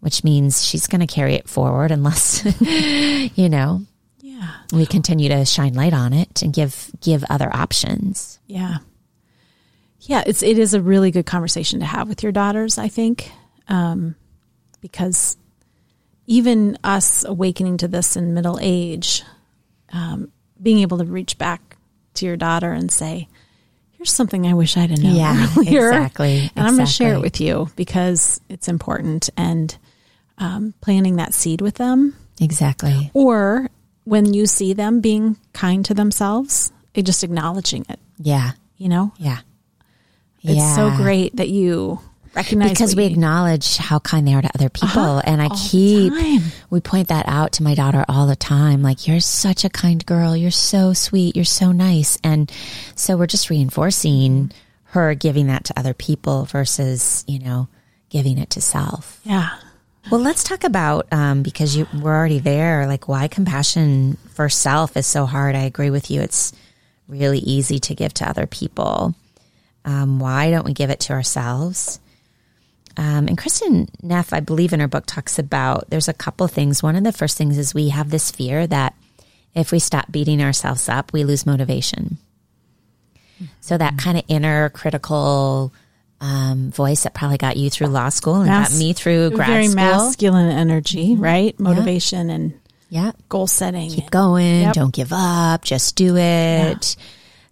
which 0.02 0.24
means 0.24 0.66
she's 0.66 0.88
going 0.88 1.00
to 1.00 1.08
carry 1.08 1.36
it 1.36 1.48
forward 1.48 1.92
unless, 1.92 2.44
you 3.38 3.48
know, 3.50 3.82
Yeah. 4.22 4.52
we 4.74 4.86
continue 4.86 5.30
to 5.30 5.46
shine 5.46 5.76
light 5.76 5.94
on 5.94 6.12
it 6.12 6.42
and 6.44 6.54
give 6.54 6.92
give 7.00 7.24
other 7.30 7.50
options. 7.56 8.40
Yeah. 8.48 8.78
Yeah, 10.02 10.24
it's 10.28 10.44
it 10.44 10.60
is 10.60 10.74
a 10.74 10.82
really 10.82 11.10
good 11.10 11.26
conversation 11.26 11.80
to 11.80 11.86
have 11.86 12.08
with 12.10 12.22
your 12.22 12.32
daughters, 12.32 12.78
I 12.78 12.90
think. 12.90 13.32
Um, 13.68 14.16
because 14.82 15.36
even 16.28 16.78
us 16.84 17.24
awakening 17.26 17.78
to 17.78 17.88
this 17.88 18.16
in 18.16 18.34
middle 18.34 18.58
age, 18.62 19.24
um, 19.94 20.32
being 20.62 20.80
able 20.80 20.98
to 21.00 21.06
reach 21.06 21.38
back 21.38 21.78
to 22.16 22.26
your 22.26 22.38
daughter 22.38 22.72
and 22.72 22.92
say, 22.92 23.28
Here's 23.92 24.12
something 24.12 24.46
I 24.46 24.54
wish 24.54 24.76
I'd 24.78 24.90
known 25.02 25.16
Yeah, 25.16 25.48
earlier. 25.58 25.88
exactly, 25.90 26.52
And 26.56 26.68
I'm 26.68 26.76
gonna 26.76 26.86
share 26.88 27.14
it 27.16 27.22
with 27.22 27.40
you 27.40 27.70
because 27.76 28.42
it's 28.50 28.68
important 28.68 29.30
and 29.38 29.76
um, 30.38 30.74
planting 30.82 31.16
that 31.16 31.34
seed 31.34 31.62
with 31.62 31.76
them 31.76 32.16
Exactly. 32.42 33.10
or 33.14 33.70
when 34.04 34.34
you 34.34 34.46
see 34.46 34.74
them 34.74 35.00
being 35.02 35.38
kind 35.54 35.84
to 35.86 35.94
themselves, 35.94 36.72
just 36.96 37.24
acknowledging 37.24 37.86
it, 37.90 38.00
Yeah. 38.20 38.52
you 38.78 38.90
know? 38.90 39.14
Yeah. 39.18 39.40
It's 40.44 40.76
so 40.76 40.92
great 40.96 41.38
that 41.38 41.50
you 41.50 42.00
recognize 42.36 42.70
because 42.72 42.96
we 42.96 43.06
acknowledge 43.06 43.78
how 43.78 44.00
kind 44.00 44.28
they 44.28 44.34
are 44.34 44.42
to 44.42 44.52
other 44.56 44.70
people 44.70 44.90
Uh-huh. 45.18 45.22
and 45.26 45.42
i 45.42 45.48
All 45.48 45.58
keep 45.70 46.14
we 46.70 46.82
point 46.82 47.08
that 47.08 47.26
out 47.28 47.54
to 47.54 47.64
my 47.64 47.76
daughter 47.76 48.04
all 48.10 48.28
the 48.28 48.36
time 48.36 48.82
like 48.82 49.08
you're 49.08 49.20
such 49.22 49.64
a 49.66 49.70
kind 49.70 50.06
girl. 50.06 50.36
You're 50.36 50.52
so 50.52 50.94
sweet. 50.94 51.36
You're 51.36 51.46
so 51.46 51.72
nice. 51.72 52.18
And 52.24 52.52
so 52.96 53.16
we're 53.18 53.28
just 53.28 53.50
reinforcing 53.50 54.52
her 54.86 55.14
giving 55.16 55.48
that 55.48 55.64
to 55.66 55.80
other 55.80 55.94
people 55.94 56.46
versus 56.46 57.24
you 57.28 57.40
know 57.40 57.68
giving 58.10 58.38
it 58.38 58.50
to 58.52 58.62
self. 58.62 59.20
Yeah, 59.24 59.50
well 60.12 60.20
let's 60.22 60.44
talk 60.44 60.64
about 60.64 61.08
um, 61.12 61.42
because 61.44 61.76
you 61.76 61.88
we're 62.02 62.16
already 62.16 62.40
there 62.40 62.86
like 62.88 63.08
why 63.08 63.28
compassion 63.28 64.18
for 64.34 64.50
self 64.50 64.98
is 64.98 65.08
so 65.08 65.26
hard. 65.26 65.56
I 65.56 65.64
agree 65.64 65.90
with 65.90 66.10
you. 66.12 66.22
It's 66.22 66.52
really 67.08 67.40
easy 67.40 67.80
to 67.80 67.96
give 67.96 68.14
to 68.16 68.30
other 68.30 68.48
people. 68.48 69.14
Um, 69.86 70.20
why 70.20 70.50
don't 70.52 70.66
we 70.66 70.74
give 70.74 70.90
it 70.90 71.00
to 71.02 71.14
ourselves 71.14 72.00
um, 72.98 73.28
and 73.28 73.38
Kristin 73.38 73.90
Neff, 74.02 74.34
I 74.34 74.40
believe 74.40 74.72
in 74.74 74.80
her 74.80 74.88
book, 74.88 75.06
talks 75.06 75.38
about 75.40 75.90
there's 75.90 76.08
a 76.08 76.14
couple 76.14 76.48
things. 76.48 76.82
One 76.84 76.96
of 76.96 77.04
the 77.04 77.12
first 77.12 77.38
things 77.38 77.58
is 77.58 77.74
we 77.74 77.90
have 77.90 78.10
this 78.10 78.32
fear 78.32 78.66
that 78.68 78.96
if 79.54 79.72
we 79.72 79.80
stop 79.80 80.12
beating 80.12 80.42
ourselves 80.42 80.88
up, 80.90 81.14
we 81.14 81.24
lose 81.24 81.46
motivation. 81.46 82.18
So 83.62 83.78
that 83.78 83.98
kind 83.98 84.18
of 84.18 84.24
inner 84.28 84.70
critical 84.70 85.74
um, 86.22 86.72
voice 86.72 87.04
that 87.04 87.14
probably 87.14 87.38
got 87.38 87.58
you 87.58 87.70
through 87.70 87.88
law 87.88 88.10
school 88.10 88.36
and 88.36 88.48
Mas- 88.48 88.70
got 88.70 88.78
me 88.80 88.94
through 88.94 89.32
grad 89.32 89.48
very 89.50 89.66
school. 89.68 89.76
masculine 89.76 90.50
energy, 90.50 91.16
right? 91.16 91.60
Motivation 91.60 92.30
and 92.30 92.54
Yeah, 92.90 93.12
goal 93.28 93.48
setting. 93.48 93.90
keep 93.90 94.10
going. 94.10 94.62
Yep. 94.62 94.74
Don't 94.74 94.94
give 94.94 95.12
up. 95.12 95.64
Just 95.66 95.96
do 95.98 96.16
it. 96.16 96.96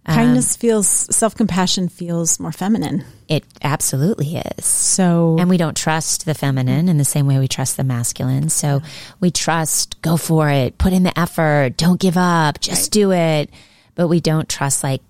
Kindness 0.06 0.56
feels 0.56 0.86
self 0.86 1.34
compassion 1.34 1.88
feels 1.88 2.38
more 2.38 2.52
feminine. 2.52 3.04
It 3.26 3.44
absolutely 3.62 4.36
is. 4.36 4.64
So 4.66 5.36
And 5.38 5.48
we 5.48 5.56
don't 5.56 5.76
trust 5.76 6.26
the 6.26 6.34
feminine 6.34 6.88
in 6.90 6.98
the 6.98 7.04
same 7.04 7.26
way 7.26 7.38
we 7.38 7.48
trust 7.48 7.78
the 7.78 7.84
masculine. 7.84 8.50
So 8.50 8.82
we 9.20 9.30
trust, 9.30 10.00
go 10.02 10.18
for 10.18 10.50
it, 10.50 10.76
put 10.76 10.92
in 10.92 11.04
the 11.04 11.18
effort, 11.18 11.78
don't 11.78 11.98
give 11.98 12.18
up, 12.18 12.60
just 12.60 12.92
do 12.92 13.12
it. 13.12 13.48
But 13.94 14.08
we 14.08 14.20
don't 14.20 14.48
trust, 14.48 14.82
like, 14.84 15.00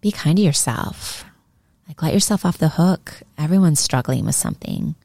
be 0.00 0.10
kind 0.10 0.36
to 0.38 0.42
yourself. 0.42 1.24
Like, 1.86 2.02
let 2.02 2.12
yourself 2.14 2.44
off 2.44 2.58
the 2.58 2.70
hook. 2.70 3.20
Everyone's 3.38 3.78
struggling 3.80 4.24
with 4.24 4.34
something. 4.34 4.96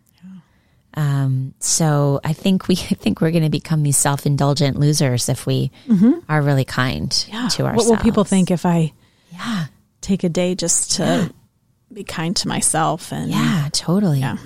Um, 0.96 1.54
so 1.60 2.20
I 2.24 2.34
think 2.34 2.68
we, 2.68 2.76
I 2.92 2.96
think 2.96 3.22
we're 3.22 3.32
going 3.32 3.44
to 3.44 3.50
become 3.50 3.84
these 3.84 3.98
self-indulgent 3.98 4.80
losers 4.80 5.30
if 5.30 5.46
we 5.46 5.70
are 6.28 6.42
really 6.42 6.66
kind 6.66 7.12
to 7.12 7.32
ourselves. 7.38 7.76
what 7.78 7.86
will 7.86 7.98
people 8.04 8.24
think 8.24 8.50
if 8.50 8.66
I 8.66 8.92
Yeah. 9.40 9.66
take 10.02 10.24
a 10.24 10.30
day 10.30 10.56
just 10.56 10.94
to 10.94 11.32
be 11.92 12.04
kind 12.04 12.36
to 12.38 12.48
myself 12.48 13.12
and 13.12 13.30
Yeah, 13.30 13.70
totally. 13.72 14.20
Yeah. 14.20 14.38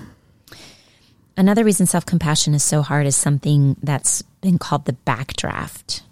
Another 1.36 1.64
reason 1.64 1.86
self 1.86 2.06
compassion 2.06 2.54
is 2.54 2.62
so 2.62 2.82
hard 2.82 3.06
is 3.06 3.16
something 3.16 3.76
that's 3.82 4.22
been 4.40 4.58
called 4.58 4.84
the 4.84 4.96
backdraft. 5.06 6.02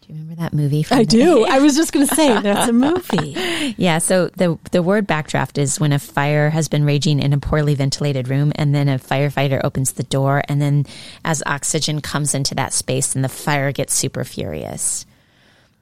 Do 0.00 0.08
you 0.08 0.14
remember 0.14 0.40
that 0.40 0.54
movie? 0.54 0.82
From 0.82 0.98
I 0.98 1.04
do. 1.04 1.44
I 1.48 1.58
was 1.58 1.76
just 1.76 1.92
going 1.92 2.06
to 2.06 2.14
say 2.14 2.40
that's 2.40 2.68
a 2.68 2.72
movie. 2.72 3.36
Yeah. 3.76 3.98
So 3.98 4.28
the 4.28 4.58
the 4.72 4.82
word 4.82 5.06
backdraft 5.06 5.58
is 5.58 5.78
when 5.78 5.92
a 5.92 5.98
fire 5.98 6.50
has 6.50 6.68
been 6.68 6.84
raging 6.84 7.20
in 7.20 7.32
a 7.32 7.38
poorly 7.38 7.74
ventilated 7.74 8.28
room, 8.28 8.52
and 8.56 8.74
then 8.74 8.88
a 8.88 8.98
firefighter 8.98 9.60
opens 9.62 9.92
the 9.92 10.02
door, 10.02 10.42
and 10.48 10.60
then 10.60 10.86
as 11.24 11.42
oxygen 11.46 12.00
comes 12.00 12.34
into 12.34 12.54
that 12.56 12.72
space, 12.72 13.14
and 13.14 13.22
the 13.22 13.28
fire 13.28 13.70
gets 13.70 13.94
super 13.94 14.24
furious. 14.24 15.06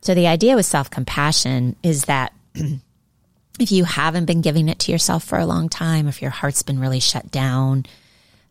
So 0.00 0.14
the 0.14 0.26
idea 0.26 0.56
with 0.56 0.66
self 0.66 0.90
compassion 0.90 1.76
is 1.82 2.04
that 2.04 2.32
if 3.60 3.72
you 3.72 3.84
haven't 3.84 4.26
been 4.26 4.40
giving 4.40 4.68
it 4.68 4.78
to 4.80 4.92
yourself 4.92 5.24
for 5.24 5.38
a 5.38 5.46
long 5.46 5.68
time, 5.68 6.06
if 6.08 6.22
your 6.22 6.30
heart's 6.30 6.62
been 6.62 6.78
really 6.78 7.00
shut 7.00 7.30
down 7.30 7.84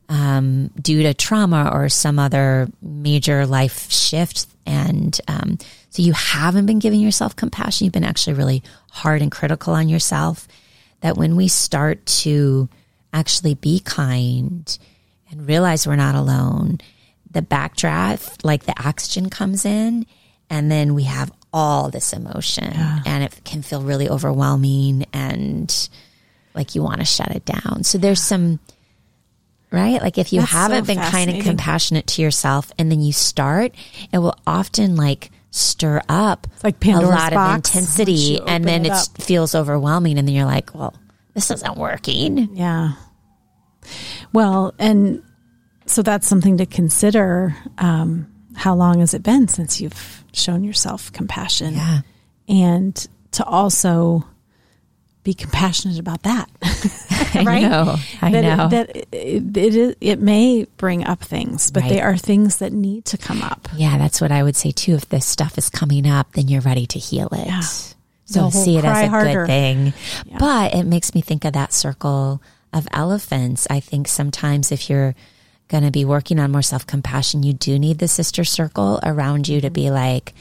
um, 0.10 0.68
due 0.82 1.04
to 1.04 1.14
trauma 1.14 1.72
or 1.74 1.90
some 1.90 2.20
other 2.20 2.70
major 2.82 3.46
life 3.46 3.92
shift, 3.92 4.48
and 4.66 5.20
um, 5.28 5.58
so 5.90 6.02
you 6.02 6.14
haven't 6.14 6.66
been 6.66 6.80
giving 6.80 7.00
yourself 7.00 7.36
compassion, 7.36 7.86
you've 7.86 7.94
been 7.94 8.04
actually 8.04 8.34
really 8.34 8.64
hard 8.92 9.22
and 9.22 9.32
critical 9.32 9.74
on 9.74 9.90
yourself. 9.90 10.48
That 11.02 11.18
when 11.18 11.36
we 11.36 11.48
start 11.48 12.06
to 12.08 12.68
actually 13.14 13.54
be 13.54 13.80
kind 13.80 14.78
and 15.30 15.48
realize 15.48 15.88
we're 15.88 15.96
not 15.96 16.16
alone, 16.16 16.80
the 17.32 17.42
backdraft, 17.42 18.44
like 18.44 18.64
the 18.64 18.76
oxygen 18.84 19.30
comes 19.30 19.64
in, 19.64 20.06
and 20.50 20.72
then 20.72 20.94
we 20.94 21.04
have 21.04 21.32
all 21.54 21.90
this 21.90 22.14
emotion, 22.14 22.72
and 23.06 23.24
it 23.24 23.42
can 23.44 23.62
feel 23.62 23.82
really 23.82 24.10
overwhelming 24.10 25.06
and 25.14 25.90
like 26.58 26.76
you 26.76 26.84
want 26.84 27.00
to 27.00 27.06
shut 27.06 27.32
it 27.32 27.46
down. 27.46 27.84
So 27.84 27.98
there's 27.98 28.22
some, 28.22 28.60
right? 29.72 30.02
Like 30.02 30.18
if 30.18 30.34
you 30.34 30.42
That's 30.42 30.52
haven't 30.52 30.88
been 30.88 30.98
kind 30.98 31.30
and 31.30 31.44
compassionate 31.44 32.08
to 32.08 32.22
yourself 32.22 32.72
and 32.78 32.92
then 32.92 33.00
you 33.00 33.14
start, 33.14 33.74
it 34.12 34.18
will 34.18 34.38
often 34.46 34.96
like 34.96 35.32
stir 35.52 36.02
up 36.10 36.48
like 36.64 36.84
a 36.86 36.90
lot 37.00 37.34
box 37.34 37.70
of 37.70 37.76
intensity 37.78 38.40
and 38.46 38.66
then 38.66 38.86
it 38.86 38.92
it 38.92 39.24
feels 39.24 39.56
overwhelming 39.56 40.18
and 40.18 40.28
then 40.28 40.36
you're 40.36 40.46
like, 40.46 40.74
well, 40.74 40.94
this 41.34 41.52
isn't 41.52 41.78
working. 41.78 42.56
Yeah. 42.56 42.94
Well, 44.34 44.74
and 44.80 45.24
so 45.86 46.02
that's 46.02 46.28
something 46.28 46.58
to 46.58 46.66
consider. 46.66 47.56
Um, 47.78 48.34
how 48.58 48.76
long 48.76 49.00
has 49.00 49.14
it 49.14 49.24
been 49.24 49.48
since 49.48 49.80
you've 49.80 50.24
shown 50.34 50.64
yourself 50.64 51.12
compassion? 51.14 51.76
Yeah. 51.76 52.00
And 52.50 53.08
to 53.32 53.46
also 53.46 54.26
be 55.24 55.34
compassionate 55.34 56.00
about 56.00 56.24
that. 56.24 56.50
I 57.36 57.44
Right? 57.46 57.62
know. 57.62 57.98
I 58.22 58.32
that 58.32 58.42
know. 58.42 58.66
It, 58.66 58.70
that 58.72 58.96
it, 59.12 59.58
it, 59.58 59.98
it, 60.00 60.20
may 60.22 60.66
bring 60.78 61.06
up 61.06 61.20
things, 61.20 61.70
but 61.70 61.84
they 61.84 61.96
Right. 61.98 62.04
are 62.04 62.18
things 62.18 62.58
that 62.58 62.72
need 62.72 63.04
to 63.06 63.18
come 63.18 63.42
up. 63.42 63.68
yeah, 63.76 63.98
that's 63.98 64.22
what 64.22 64.32
I 64.32 64.42
would 64.44 64.56
say 64.56 64.72
too. 64.72 64.96
If 64.96 65.10
this 65.10 65.26
stuff 65.26 65.58
is 65.58 65.70
coming 65.70 66.08
up, 66.08 66.32
then 66.34 66.48
you're 66.48 66.62
ready 66.62 66.88
to 66.88 67.00
heal 67.00 67.28
it. 67.34 67.46
Yeah. 67.48 67.60
So 68.26 68.50
see 68.50 68.78
it 68.78 68.86
as 68.86 69.06
a 69.06 69.10
harder. 69.10 69.42
good 69.46 69.48
thing. 69.48 69.94
Yeah. 70.26 70.38
But 70.40 70.74
it 70.74 70.84
makes 70.86 71.14
me 71.14 71.22
think 71.22 71.44
of 71.46 71.54
that 71.54 71.74
circle 71.74 72.42
of 72.74 72.88
elephants. 72.92 73.68
I 73.70 73.80
think 73.82 74.08
sometimes 74.08 74.72
if 74.72 74.90
you're 74.90 75.14
going 75.68 75.84
to 75.84 75.92
be 75.92 76.06
working 76.06 76.40
on 76.40 76.52
more 76.52 76.62
self 76.62 76.86
compassion, 76.88 77.44
you 77.44 77.54
do 77.54 77.78
need 77.80 78.00
the 78.00 78.08
sister 78.08 78.44
circle 78.44 79.00
around 79.04 79.48
you 79.48 79.62
to 79.62 79.68
Mm-hmm. 79.68 79.74
be 79.74 79.92
like, 79.92 80.34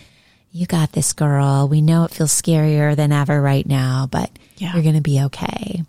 you 0.53 0.67
got 0.67 0.93
this 0.93 1.13
girl. 1.13 1.69
We 1.69 1.81
know 1.83 2.05
it 2.05 2.13
feels 2.13 2.33
scarier 2.33 2.95
than 2.97 3.13
ever 3.13 3.41
right 3.43 3.67
now, 3.67 4.09
but 4.11 4.31
Yeah. 4.57 4.73
you're 4.73 4.83
going 4.83 4.95
to 4.95 5.01
be 5.03 5.21
okay. 5.25 5.83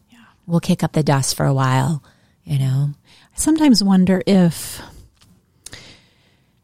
We'll 0.45 0.59
kick 0.59 0.83
up 0.83 0.93
the 0.93 1.03
dust 1.03 1.35
for 1.35 1.45
a 1.45 1.53
while, 1.53 2.03
you 2.43 2.57
know? 2.59 2.89
I 3.35 3.37
sometimes 3.39 3.83
wonder 3.83 4.21
if 4.25 4.81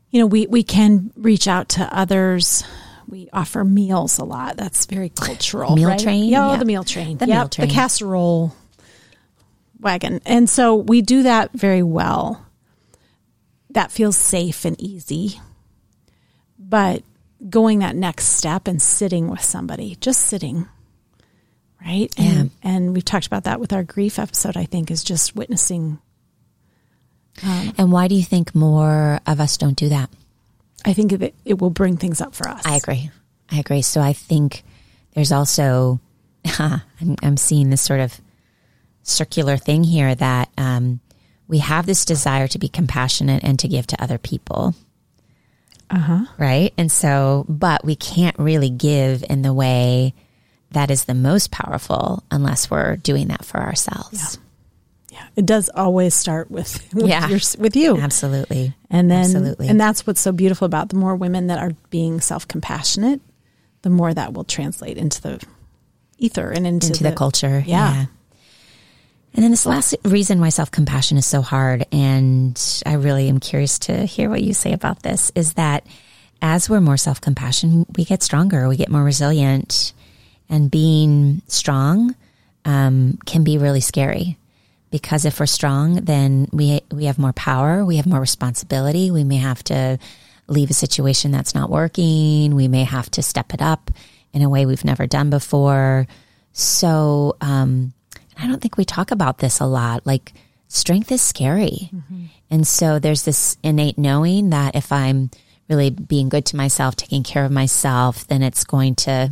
you 0.10 0.20
know 0.20 0.26
we 0.26 0.48
we 0.48 0.64
can 0.64 1.12
reach 1.16 1.48
out 1.48 1.70
to 1.70 1.84
others. 1.98 2.64
We 3.08 3.30
offer 3.34 3.64
meals 3.64 4.18
a 4.20 4.24
lot. 4.24 4.58
That's 4.58 4.86
very 4.86 5.10
cultural. 5.10 5.76
Meal 5.76 5.90
right? 5.90 6.00
train? 6.00 6.26
Yeah, 6.26 6.52
Yeah. 6.54 6.58
the 6.58 6.66
meal 6.66 6.84
train. 6.84 7.18
The 7.18 7.28
Yep, 7.28 7.38
meal 7.38 7.50
train. 7.50 7.68
The 7.68 7.74
casserole 7.74 8.56
wagon. 9.80 10.22
And 10.26 10.50
so 10.50 10.76
we 10.76 11.02
do 11.02 11.24
that 11.24 11.52
very 11.54 11.84
well. 11.84 12.44
That 13.74 13.92
feels 13.92 14.18
safe 14.18 14.66
and 14.66 14.80
easy. 14.80 15.40
But 16.58 17.04
going 17.50 17.80
that 17.80 17.96
next 17.96 18.26
step 18.26 18.68
and 18.68 18.82
sitting 18.82 19.30
with 19.30 19.42
somebody, 19.42 19.96
just 20.00 20.22
sitting, 20.22 20.68
right? 21.86 22.12
And, 22.18 22.52
and 22.62 22.94
we've 22.94 23.06
talked 23.06 23.28
about 23.28 23.44
that 23.44 23.60
with 23.60 23.74
our 23.74 23.84
grief 23.84 24.18
episode, 24.18 24.56
I 24.56 24.66
think, 24.66 24.90
is 24.90 25.04
just 25.04 25.36
witnessing. 25.36 26.00
and 27.44 27.92
why 27.92 28.08
do 28.08 28.16
you 28.16 28.24
think 28.24 28.56
more 28.56 29.20
of 29.26 29.40
us 29.40 29.58
don't 29.58 29.78
do 29.78 29.90
that? 29.90 30.10
I 30.86 30.94
think 30.94 31.12
that 31.12 31.34
it 31.46 31.60
will 31.60 31.70
bring 31.70 31.98
things 31.98 32.22
up 32.22 32.36
for 32.36 32.48
us. 32.48 32.62
I 32.66 32.76
agree. 32.76 33.10
I 33.50 33.60
agree. 33.60 33.82
So 33.82 34.02
I 34.02 34.14
think 34.14 34.64
there's 35.14 35.32
also, 35.32 36.00
I'm, 36.60 37.16
I'm 37.22 37.38
seeing 37.38 37.70
this 37.70 37.82
sort 37.82 38.00
of 38.00 38.20
circular 39.04 39.58
thing 39.58 39.84
here 39.84 40.14
that 40.16 40.50
um, 40.58 41.00
we 41.48 41.60
have 41.60 41.86
this 41.86 42.06
desire 42.06 42.48
to 42.50 42.60
be 42.60 42.68
compassionate 42.70 43.44
and 43.44 43.60
to 43.60 43.68
give 43.68 43.88
to 43.88 44.02
other 44.02 44.18
people. 44.18 44.76
Uh 45.90 46.00
huh. 46.00 46.26
Right. 46.38 46.74
And 46.78 46.92
so, 46.92 47.46
but 47.48 47.86
we 47.86 47.96
can't 47.96 48.38
really 48.40 48.70
give 48.70 49.24
in 49.30 49.42
the 49.42 49.54
way 49.54 50.14
that 50.72 50.90
is 50.90 51.06
the 51.06 51.14
most 51.14 51.52
powerful 51.52 52.24
unless 52.32 52.72
we're 52.72 52.96
doing 52.96 53.28
that 53.28 53.46
for 53.46 53.60
ourselves. 53.60 54.40
Yeah. 55.12 55.28
It 55.36 55.46
does 55.46 55.70
always 55.70 56.16
start 56.16 56.50
with, 56.50 56.82
with, 56.94 57.08
Yeah. 57.08 57.28
your, 57.28 57.40
with 57.60 57.76
you. 57.76 57.98
Absolutely. 57.98 58.74
And 58.90 59.12
then, 59.12 59.26
Absolutely. 59.26 59.68
and 59.68 59.80
that's 59.80 60.08
what's 60.08 60.22
so 60.22 60.32
beautiful 60.32 60.66
about 60.66 60.90
the 60.90 60.96
more 60.96 61.16
women 61.16 61.48
that 61.48 61.60
are 61.60 61.74
being 61.92 62.20
self 62.22 62.48
compassionate, 62.48 63.22
the 63.84 63.92
more 63.92 64.12
that 64.12 64.34
will 64.34 64.46
translate 64.46 64.98
into 64.98 65.22
the 65.22 65.44
ether 66.18 66.50
and 66.50 66.66
into, 66.66 66.88
into 66.88 67.04
the, 67.04 67.12
culture. 67.12 67.64
Yeah. 67.66 68.06
And 69.34 69.44
then 69.44 69.52
this 69.52 69.66
last 69.66 69.96
reason 70.04 70.40
why 70.40 70.50
self 70.50 70.70
compassion 70.70 71.18
is 71.18 71.26
so 71.26 71.42
hard, 71.42 71.86
and 71.92 72.60
I 72.86 72.94
really 72.94 73.30
am 73.30 73.40
curious 73.40 73.80
to 73.80 74.06
hear 74.06 74.30
what 74.30 74.44
you 74.44 74.54
say 74.54 74.74
about 74.74 75.02
this, 75.02 75.32
is 75.34 75.54
that 75.54 75.86
as 76.42 76.70
we're 76.70 76.82
more 76.82 76.98
self 76.98 77.20
compassion, 77.20 77.86
we 77.98 78.06
get 78.06 78.22
stronger, 78.22 78.68
we 78.68 78.78
get 78.78 78.90
more 78.90 79.04
resilient, 79.04 79.94
and 80.50 80.70
being 80.70 81.42
strong 81.48 82.16
um, 82.66 83.18
can 83.26 83.44
be 83.44 83.58
really 83.58 83.82
scary. 83.82 84.38
Because 84.92 85.26
if 85.26 85.40
we're 85.40 85.48
strong, 85.48 85.96
then 85.96 86.48
we 86.52 86.82
we 86.92 87.06
have 87.06 87.18
more 87.18 87.34
power, 87.34 87.84
we 87.84 87.98
have 87.98 88.06
more 88.06 88.20
responsibility. 88.20 89.10
We 89.10 89.24
may 89.24 89.38
have 89.38 89.64
to 89.66 89.98
leave 90.48 90.70
a 90.70 90.76
situation 90.76 91.32
that's 91.32 91.56
not 91.56 91.72
working. 91.72 92.54
We 92.54 92.68
may 92.68 92.84
have 92.84 93.10
to 93.12 93.24
step 93.24 93.54
it 93.54 93.62
up 93.62 93.90
in 94.34 94.44
a 94.44 94.50
way 94.50 94.66
we've 94.66 94.86
never 94.86 95.08
done 95.08 95.30
before. 95.30 96.06
So, 96.52 97.36
um, 97.42 97.94
I 98.38 98.48
don't 98.48 98.62
think 98.62 98.78
we 98.78 98.86
talk 98.86 99.12
about 99.12 99.38
this 99.40 99.60
a 99.60 99.66
lot. 99.66 100.06
Like, 100.06 100.34
strength 100.68 101.12
is 101.12 101.22
scary. 101.22 101.90
Mm-hmm. 101.94 102.26
And 102.50 102.68
so 102.68 103.00
there's 103.00 103.24
this 103.24 103.58
innate 103.64 103.98
knowing 103.98 104.50
that 104.52 104.76
if 104.76 104.92
I'm 104.92 105.30
really 105.70 105.90
being 105.90 106.30
good 106.30 106.46
to 106.48 106.56
myself, 106.56 106.96
taking 106.96 107.24
care 107.24 107.46
of 107.46 107.52
myself, 107.52 108.28
then 108.28 108.42
it's 108.42 108.64
going 108.64 108.96
to 108.96 109.32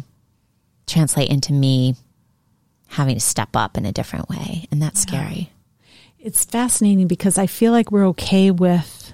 translate 0.87 1.29
into 1.29 1.53
me 1.53 1.95
having 2.87 3.15
to 3.15 3.21
step 3.21 3.55
up 3.55 3.77
in 3.77 3.85
a 3.85 3.91
different 3.91 4.29
way. 4.29 4.67
And 4.71 4.81
that's 4.81 5.01
scary. 5.01 5.51
it's 6.21 6.45
fascinating 6.45 7.07
because 7.07 7.37
I 7.37 7.47
feel 7.47 7.71
like 7.71 7.91
we're 7.91 8.07
okay 8.09 8.51
with, 8.51 9.13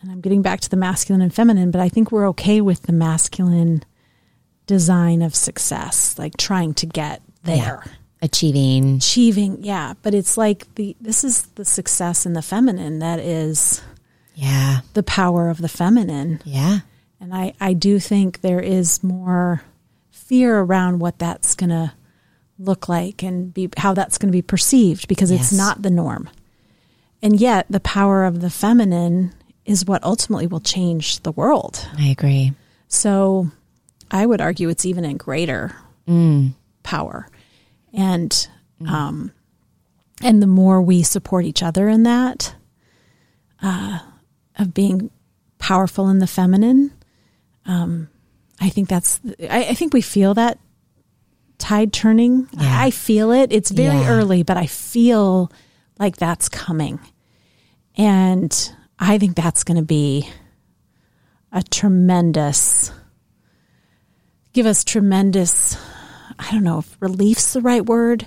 and 0.00 0.10
I'm 0.10 0.20
getting 0.20 0.42
back 0.42 0.60
to 0.60 0.68
the 0.68 0.76
masculine 0.76 1.22
and 1.22 1.32
feminine, 1.32 1.70
but 1.70 1.80
I 1.80 1.88
think 1.88 2.10
we're 2.10 2.28
okay 2.30 2.60
with 2.60 2.82
the 2.82 2.92
masculine 2.92 3.84
design 4.66 5.22
of 5.22 5.34
success, 5.34 6.18
like 6.18 6.36
trying 6.36 6.74
to 6.74 6.86
get 6.86 7.22
there. 7.44 7.84
Achieving. 8.22 8.96
Achieving, 8.96 9.64
yeah, 9.64 9.94
but 10.02 10.14
it's 10.14 10.36
like 10.36 10.72
the 10.76 10.96
this 11.00 11.24
is 11.24 11.42
the 11.56 11.64
success 11.64 12.24
in 12.24 12.32
the 12.34 12.42
feminine 12.42 13.00
that 13.00 13.18
is 13.18 13.82
Yeah. 14.34 14.80
the 14.94 15.02
power 15.02 15.50
of 15.50 15.58
the 15.58 15.68
feminine. 15.68 16.40
Yeah. 16.44 16.80
And 17.20 17.34
I, 17.34 17.54
I 17.60 17.72
do 17.72 17.98
think 17.98 18.40
there 18.40 18.60
is 18.60 19.02
more 19.02 19.62
fear 20.10 20.60
around 20.60 21.00
what 21.00 21.18
that's 21.18 21.54
going 21.54 21.70
to 21.70 21.92
look 22.58 22.88
like 22.88 23.22
and 23.22 23.52
be 23.52 23.68
how 23.76 23.92
that's 23.94 24.18
going 24.18 24.28
to 24.28 24.36
be 24.36 24.42
perceived 24.42 25.08
because 25.08 25.30
it's 25.30 25.52
not 25.52 25.82
the 25.82 25.90
norm. 25.90 26.30
And 27.22 27.40
yet, 27.40 27.66
the 27.70 27.80
power 27.80 28.24
of 28.24 28.40
the 28.40 28.50
feminine 28.50 29.32
is 29.64 29.84
what 29.84 30.02
ultimately 30.02 30.46
will 30.46 30.60
change 30.60 31.20
the 31.20 31.32
world. 31.32 31.88
I 31.96 32.06
agree. 32.08 32.52
So, 32.88 33.48
I 34.10 34.26
would 34.26 34.40
argue 34.40 34.68
it's 34.68 34.84
even 34.84 35.04
in 35.04 35.16
greater 35.16 35.76
mm. 36.08 36.52
power. 36.82 37.28
And 37.92 38.48
um, 38.86 39.32
and 40.22 40.42
the 40.42 40.46
more 40.46 40.80
we 40.80 41.02
support 41.02 41.44
each 41.44 41.62
other 41.62 41.88
in 41.88 42.04
that, 42.04 42.54
uh, 43.62 43.98
of 44.58 44.72
being 44.74 45.10
powerful 45.58 46.08
in 46.08 46.18
the 46.18 46.26
feminine, 46.26 46.92
um, 47.66 48.08
I 48.60 48.70
think 48.70 48.88
that's. 48.88 49.20
I, 49.48 49.64
I 49.70 49.74
think 49.74 49.92
we 49.92 50.00
feel 50.00 50.34
that 50.34 50.58
tide 51.58 51.92
turning. 51.92 52.48
Yeah. 52.52 52.80
I 52.82 52.90
feel 52.90 53.30
it. 53.30 53.52
It's 53.52 53.70
very 53.70 54.00
Yeah. 54.00 54.08
early, 54.10 54.42
but 54.42 54.56
I 54.56 54.66
feel 54.66 55.52
like 55.98 56.16
that's 56.16 56.48
coming, 56.48 56.98
and 57.96 58.72
I 58.98 59.18
think 59.18 59.36
that's 59.36 59.64
going 59.64 59.76
to 59.76 59.84
be 59.84 60.28
a 61.52 61.62
tremendous. 61.62 62.90
Give 64.54 64.66
us 64.66 64.82
tremendous. 64.84 65.76
I 66.38 66.50
don't 66.52 66.64
know 66.64 66.78
if 66.78 66.96
relief's 67.00 67.52
the 67.52 67.60
right 67.60 67.84
word, 67.84 68.26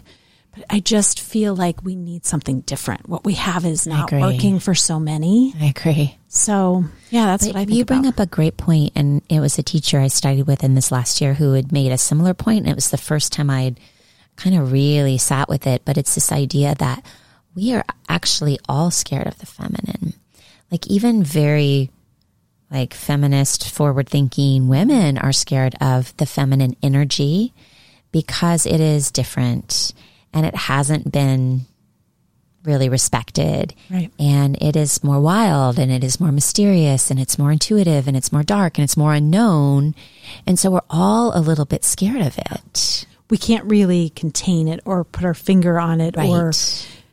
but 0.54 0.66
I 0.70 0.80
just 0.80 1.20
feel 1.20 1.56
like 1.56 1.84
we 1.84 1.96
need 1.96 2.26
something 2.26 2.62
different. 2.62 3.10
What 3.10 3.26
we 3.26 3.34
have 3.34 3.66
is 3.66 3.86
not 3.86 4.12
working 4.12 4.60
for 4.60 4.74
so 4.74 5.00
many. 5.00 5.54
I 5.60 5.66
agree. 5.66 6.18
So 6.28 6.86
yeah, 7.10 7.26
that's 7.26 7.46
what 7.46 7.56
I 7.56 7.66
think 7.66 7.78
you 7.78 7.86
bring 7.86 8.06
about. 8.06 8.20
up 8.20 8.28
a 8.28 8.30
great 8.30 8.58
point, 8.58 8.94
and 8.96 9.22
it 9.30 9.40
was 9.40 9.58
a 9.58 9.64
teacher 9.64 10.00
I 10.00 10.08
studied 10.08 10.48
with 10.48 10.64
in 10.64 10.76
this 10.76 10.92
last 10.92 11.22
year 11.22 11.34
who 11.34 11.54
had 11.54 11.72
made 11.72 11.92
a 11.92 11.98
similar 11.98 12.34
point, 12.34 12.60
and 12.60 12.70
it 12.70 12.76
was 12.76 12.90
the 12.90 12.98
first 12.98 13.34
time 13.34 13.50
I'd 13.50 13.80
kind 14.36 14.56
of 14.58 14.72
really 14.72 15.18
sat 15.18 15.50
with 15.50 15.68
it. 15.68 15.84
But 15.86 15.98
it's 15.98 16.16
this 16.16 16.32
idea 16.32 16.76
that 16.76 17.06
we 17.54 17.74
are 17.74 17.86
actually 18.08 18.60
all 18.68 18.92
scared 18.92 19.28
of 19.28 19.40
the 19.40 19.46
feminine, 19.46 20.14
like 20.72 20.88
even 20.88 21.24
very 21.24 21.92
like 22.72 22.94
feminist, 22.94 23.70
forward 23.70 24.10
thinking 24.10 24.68
women 24.68 25.18
are 25.18 25.32
scared 25.32 25.76
of 25.80 26.16
the 26.18 26.26
feminine 26.26 26.76
energy 26.82 27.54
because 28.16 28.66
it 28.66 28.80
is 28.80 29.12
different 29.12 29.94
and 30.32 30.46
it 30.46 30.56
hasn't 30.56 31.12
been 31.12 31.60
really 32.64 32.88
respected. 32.88 33.76
Right. 33.92 34.10
And 34.18 34.58
it 34.64 34.78
is 34.78 35.04
more 35.04 35.20
wild 35.20 35.78
and 35.78 35.92
it 35.92 36.02
is 36.02 36.18
more 36.18 36.32
mysterious 36.32 37.12
and 37.12 37.20
it's 37.20 37.38
more 37.38 37.52
intuitive 37.52 38.08
and 38.08 38.16
it's 38.16 38.32
more 38.32 38.42
dark 38.42 38.78
and 38.78 38.86
it's 38.86 38.96
more 38.96 39.14
unknown. 39.14 39.96
And 40.48 40.58
so 40.58 40.72
we're 40.72 40.80
all 40.90 41.38
a 41.38 41.42
little 41.42 41.66
bit 41.66 41.84
scared 41.84 42.22
of 42.22 42.38
it. 42.38 43.06
we 43.30 43.38
can't 43.38 43.66
really 43.66 44.12
contain 44.12 44.70
it 44.70 44.80
or 44.86 45.04
put 45.04 45.26
our 45.26 45.34
finger 45.34 45.78
on 45.78 46.00
it 46.00 46.16
or 46.18 46.54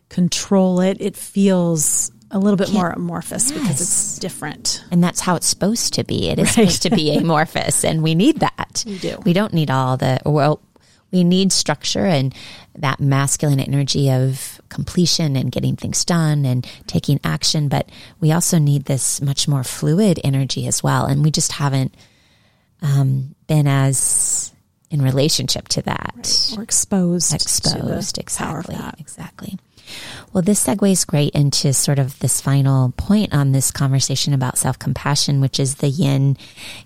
control 0.09 0.79
it. 0.79 0.99
It 1.01 1.17
feels 1.17 2.13
a 2.31 2.39
little 2.39 2.57
bit 2.57 2.73
more 2.73 2.91
amorphous 2.91 3.51
because 3.51 3.81
it's 3.81 4.21
different. 4.21 4.85
And 4.93 5.03
that's 5.03 5.19
how 5.19 5.35
it's 5.35 5.49
supposed 5.49 5.95
to 5.95 6.05
be. 6.05 6.29
It 6.29 6.39
is 6.39 6.51
supposed 6.55 6.83
to 6.83 6.91
be 6.91 7.13
amorphous 7.17 7.85
and 7.85 8.05
we 8.05 8.15
need 8.15 8.39
that. 8.39 8.85
We 8.87 8.99
do. 8.99 9.19
We 9.25 9.33
don't 9.33 9.53
need 9.53 9.69
all 9.69 9.97
the, 9.97 10.21
well, 10.25 10.61
we 11.13 11.25
need 11.25 11.53
structure 11.53 12.05
and 12.05 12.35
that 12.77 12.99
masculine 13.01 13.61
energy 13.61 14.11
of 14.11 14.61
completion 14.71 15.37
and 15.37 15.53
getting 15.53 15.77
things 15.77 16.05
done 16.05 16.47
and 16.47 16.67
taking 16.87 17.21
action. 17.23 17.69
But 17.69 17.91
we 18.21 18.33
also 18.33 18.59
need 18.59 18.87
this 18.87 19.21
much 19.21 19.47
more 19.47 19.63
fluid 19.63 20.19
energy 20.25 20.67
as 20.67 20.83
well. 20.83 21.05
And 21.05 21.23
we 21.23 21.31
just 21.31 21.53
haven't 21.53 21.95
um, 22.81 23.35
been 23.47 23.67
as 23.67 24.53
in 24.91 25.03
relationship 25.03 25.69
to 25.69 25.83
that. 25.83 26.55
Or 26.57 26.63
exposed, 26.63 27.35
Exposed, 27.35 28.15
to 28.17 28.23
the 28.23 28.31
power 28.37 28.59
of 28.59 28.69
exactly. 28.69 29.01
Exactly. 29.01 29.59
Well, 30.33 30.43
this 30.43 30.65
segues 30.65 31.07
great 31.07 31.35
into 31.35 31.73
sort 31.73 31.99
of 31.99 32.19
this 32.21 32.41
final 32.41 32.93
point 32.97 33.35
on 33.35 33.53
this 33.53 33.71
conversation 33.71 34.33
about 34.33 34.59
self 34.59 34.79
compassion, 34.79 35.41
which 35.41 35.61
is 35.61 35.77
the 35.77 35.89
yin 35.89 36.37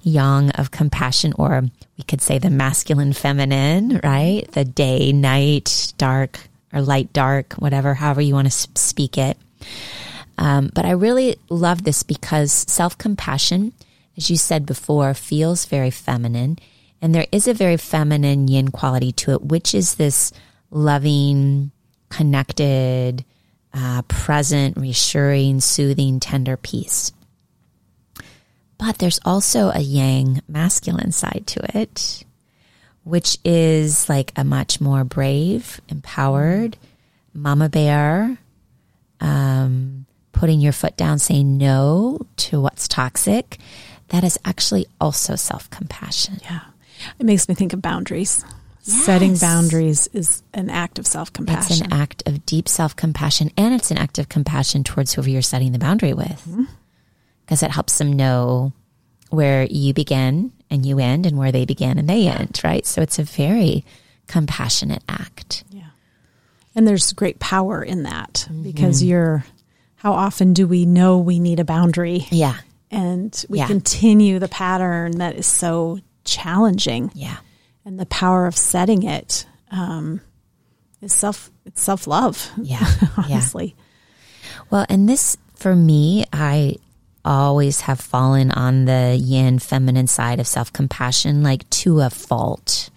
yang 0.03 0.51
of 0.53 0.71
compassion, 0.71 1.33
or 1.39 1.63
we 1.97 2.05
could 2.05 2.21
say 2.21 2.39
the 2.39 2.51
masculine 2.51 3.13
feminine, 3.13 4.01
right? 4.03 4.51
The 4.53 4.65
day, 4.65 5.13
night, 5.13 5.93
dark, 5.97 6.41
or 6.73 6.83
light, 6.83 7.13
dark, 7.13 7.55
whatever, 7.55 7.95
however 7.95 8.21
you 8.21 8.35
want 8.35 8.51
to 8.51 8.69
speak 8.79 9.17
it. 9.17 9.39
Um, 10.39 10.71
but 10.75 10.85
I 10.85 10.91
really 10.91 11.37
love 11.49 11.85
this 11.85 12.03
because 12.03 12.53
self 12.53 12.99
compassion, 12.99 13.73
as 14.17 14.31
you 14.31 14.37
said 14.37 14.67
before, 14.67 15.15
feels 15.15 15.67
very 15.67 15.91
feminine. 15.91 16.59
And 17.01 17.15
there 17.15 17.27
is 17.31 17.47
a 17.47 17.55
very 17.55 17.77
feminine 17.77 18.49
yin 18.49 18.69
quality 18.69 19.13
to 19.13 19.33
it, 19.33 19.43
which 19.43 19.75
is 19.75 19.95
this 19.95 20.33
loving, 20.71 21.71
connected, 22.09 23.25
uh, 23.75 24.03
present, 24.03 24.77
reassuring, 24.77 25.61
soothing, 25.61 26.21
tender 26.21 26.57
peace. 26.57 27.13
But 28.79 28.99
there's 28.99 29.21
also 29.25 29.71
a 29.71 29.81
yang 29.81 30.43
masculine 30.49 31.13
side 31.13 31.45
to 31.49 31.79
it, 31.79 32.25
which 33.05 33.39
is 33.45 34.09
like 34.09 34.33
a 34.37 34.45
much 34.45 34.81
more 34.81 35.05
brave, 35.05 35.81
empowered, 35.89 36.77
mama 37.33 37.69
bear, 37.69 38.39
um, 39.21 40.07
putting 40.33 40.61
your 40.61 40.73
foot 40.73 40.97
down, 40.97 41.19
saying 41.19 41.57
no 41.57 42.19
to 42.37 42.61
what's 42.61 42.87
toxic. 42.87 43.59
That 44.09 44.25
is 44.25 44.39
actually 44.45 44.87
also 45.01 45.37
self 45.37 45.69
compassion. 45.71 46.39
Yeah. 46.43 46.61
It 47.19 47.27
makes 47.27 47.49
me 47.49 47.55
think 47.55 47.73
of 47.73 47.83
boundaries. 47.83 48.45
Setting 48.87 49.37
boundaries 49.37 50.09
is 50.13 50.43
an 50.55 50.71
act 50.71 50.99
of 50.99 51.07
self 51.07 51.33
compassion. 51.33 51.73
It's 51.73 51.81
an 51.81 51.93
act 51.93 52.23
of 52.27 52.47
deep 52.47 52.69
self 52.69 52.95
compassion 52.97 53.51
and 53.57 53.75
it's 53.75 53.91
an 53.91 53.99
act 53.99 54.19
of 54.19 54.29
compassion 54.29 54.85
towards 54.85 55.13
whoever 55.15 55.31
you're 55.31 55.43
setting 55.43 55.73
the 55.73 55.79
boundary 55.79 56.15
with. 56.15 56.47
Because 57.45 57.63
it 57.63 57.71
helps 57.71 57.99
them 57.99 58.13
know 58.13 58.73
where 59.31 59.65
you 59.65 59.93
begin 59.95 60.53
and 60.71 60.85
you 60.87 60.99
end 60.99 61.27
and 61.27 61.37
where 61.39 61.53
they 61.53 61.65
begin 61.65 61.99
and 61.99 62.09
they 62.09 62.27
end, 62.29 62.61
right? 62.65 62.85
So 62.87 63.03
it's 63.03 63.19
a 63.19 63.23
very 63.25 63.85
compassionate 64.27 65.03
act. 65.09 65.65
Yeah. 65.71 65.83
And 66.75 66.87
there's 66.87 67.13
great 67.13 67.39
power 67.39 67.83
in 67.83 68.03
that 68.05 68.49
because 68.63 69.01
Mm-hmm. 69.01 69.09
you're, 69.09 69.45
how 69.97 70.13
often 70.13 70.53
do 70.53 70.67
we 70.67 70.87
know 70.87 71.19
we 71.19 71.39
need 71.39 71.59
a 71.61 71.65
boundary 71.65 72.27
Yeah. 72.31 72.57
and 72.91 73.45
we 73.49 73.59
Yeah. 73.59 73.67
continue 73.69 74.39
the 74.39 74.49
pattern 74.49 75.19
that 75.19 75.37
is 75.37 75.47
so 75.47 76.01
challenging 76.25 77.11
Yeah. 77.15 77.37
And 77.87 78.01
the 78.01 78.07
power 78.07 78.47
of 78.47 78.57
setting 78.57 79.05
it 79.05 79.47
um, 79.71 80.21
is 81.01 81.13
self, 81.13 81.53
it's 81.65 81.81
self 81.81 82.09
love. 82.09 82.51
Yeah. 82.61 82.81
yeah. 83.01 83.09
honestly. 83.17 83.77
Well, 84.71 84.85
and 84.89 85.09
this 85.09 85.37
for 85.55 85.77
me, 85.77 86.25
I 86.33 86.77
always 87.25 87.83
have 87.83 88.01
fallen 88.01 88.51
on 88.51 88.87
the 88.87 89.17
yin 89.21 89.61
feminine 89.61 90.09
side 90.09 90.41
of 90.41 90.49
self 90.49 90.73
compassion, 90.73 91.45
like 91.45 91.69
to 91.71 92.01
a 92.01 92.11
fault. 92.11 92.91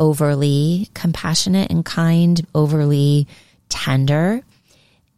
Overly 0.00 0.88
compassionate 0.94 1.70
and 1.70 1.84
kind, 1.84 2.44
overly 2.56 3.28
tender. 3.68 4.42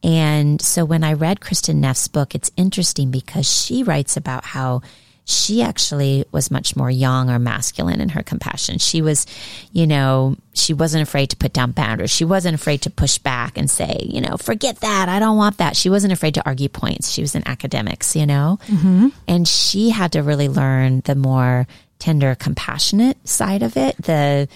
And 0.02 0.60
so 0.60 0.84
when 0.84 1.02
I 1.02 1.14
read 1.14 1.40
Kristin 1.40 1.76
Neff's 1.76 2.08
book, 2.08 2.34
it's 2.34 2.50
interesting 2.58 3.10
because 3.10 3.50
she 3.50 3.82
writes 3.82 4.18
about 4.18 4.44
how 4.44 4.82
she 5.28 5.60
actually 5.60 6.24
was 6.30 6.52
much 6.52 6.76
more 6.76 6.88
yang 6.88 7.28
or 7.28 7.40
masculine 7.40 8.00
in 8.00 8.10
her 8.10 8.22
compassion. 8.22 8.78
She 8.78 9.02
was, 9.02 9.26
you 9.72 9.84
know, 9.84 10.36
she 10.54 10.72
wasn't 10.72 11.02
afraid 11.02 11.30
to 11.30 11.36
put 11.36 11.52
down 11.52 11.72
boundaries. 11.72 12.12
She 12.12 12.24
wasn't 12.24 12.54
afraid 12.54 12.82
to 12.82 12.90
push 12.90 13.18
back 13.18 13.58
and 13.58 13.68
say, 13.68 13.98
you 14.04 14.20
know, 14.20 14.36
forget 14.36 14.80
that. 14.80 15.08
I 15.08 15.18
don't 15.18 15.36
want 15.36 15.58
that. 15.58 15.74
She 15.74 15.90
wasn't 15.90 16.12
afraid 16.12 16.34
to 16.34 16.46
argue 16.46 16.68
points. 16.68 17.10
She 17.10 17.22
was 17.22 17.34
in 17.34 17.42
academics, 17.44 18.14
you 18.14 18.24
know, 18.24 18.60
mm-hmm. 18.68 19.08
and 19.26 19.48
she 19.48 19.90
had 19.90 20.12
to 20.12 20.22
really 20.22 20.48
learn 20.48 21.00
the 21.00 21.16
more 21.16 21.66
tender, 21.98 22.36
compassionate 22.36 23.26
side 23.26 23.64
of 23.64 23.76
it, 23.76 23.96
the, 24.00 24.48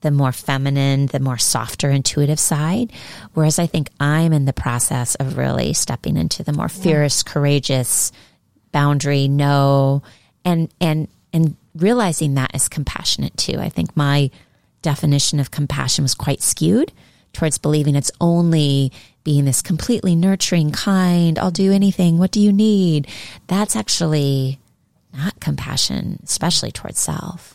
the 0.00 0.10
more 0.10 0.32
feminine, 0.32 1.06
the 1.06 1.20
more 1.20 1.38
softer, 1.38 1.88
intuitive 1.88 2.40
side. 2.40 2.90
Whereas 3.34 3.60
I 3.60 3.66
think 3.66 3.90
I'm 4.00 4.32
in 4.32 4.44
the 4.44 4.52
process 4.52 5.14
of 5.14 5.38
really 5.38 5.72
stepping 5.72 6.16
into 6.16 6.42
the 6.42 6.52
more 6.52 6.68
fierce, 6.68 7.22
courageous, 7.22 8.10
boundary, 8.80 9.26
no, 9.26 10.02
and 10.44 10.68
and 10.80 11.08
and 11.32 11.56
realizing 11.74 12.34
that 12.34 12.54
is 12.54 12.68
compassionate 12.68 13.34
too. 13.36 13.58
I 13.58 13.70
think 13.70 13.96
my 13.96 14.30
definition 14.82 15.40
of 15.40 15.50
compassion 15.50 16.02
was 16.04 16.14
quite 16.14 16.42
skewed 16.42 16.92
towards 17.32 17.58
believing 17.58 17.94
it's 17.96 18.12
only 18.20 18.92
being 19.24 19.44
this 19.46 19.60
completely 19.62 20.14
nurturing, 20.14 20.70
kind, 20.72 21.38
I'll 21.38 21.50
do 21.50 21.72
anything, 21.72 22.18
what 22.18 22.30
do 22.30 22.40
you 22.40 22.52
need? 22.52 23.08
That's 23.46 23.76
actually 23.76 24.58
not 25.12 25.40
compassion, 25.40 26.20
especially 26.24 26.70
towards 26.72 26.98
self. 27.00 27.54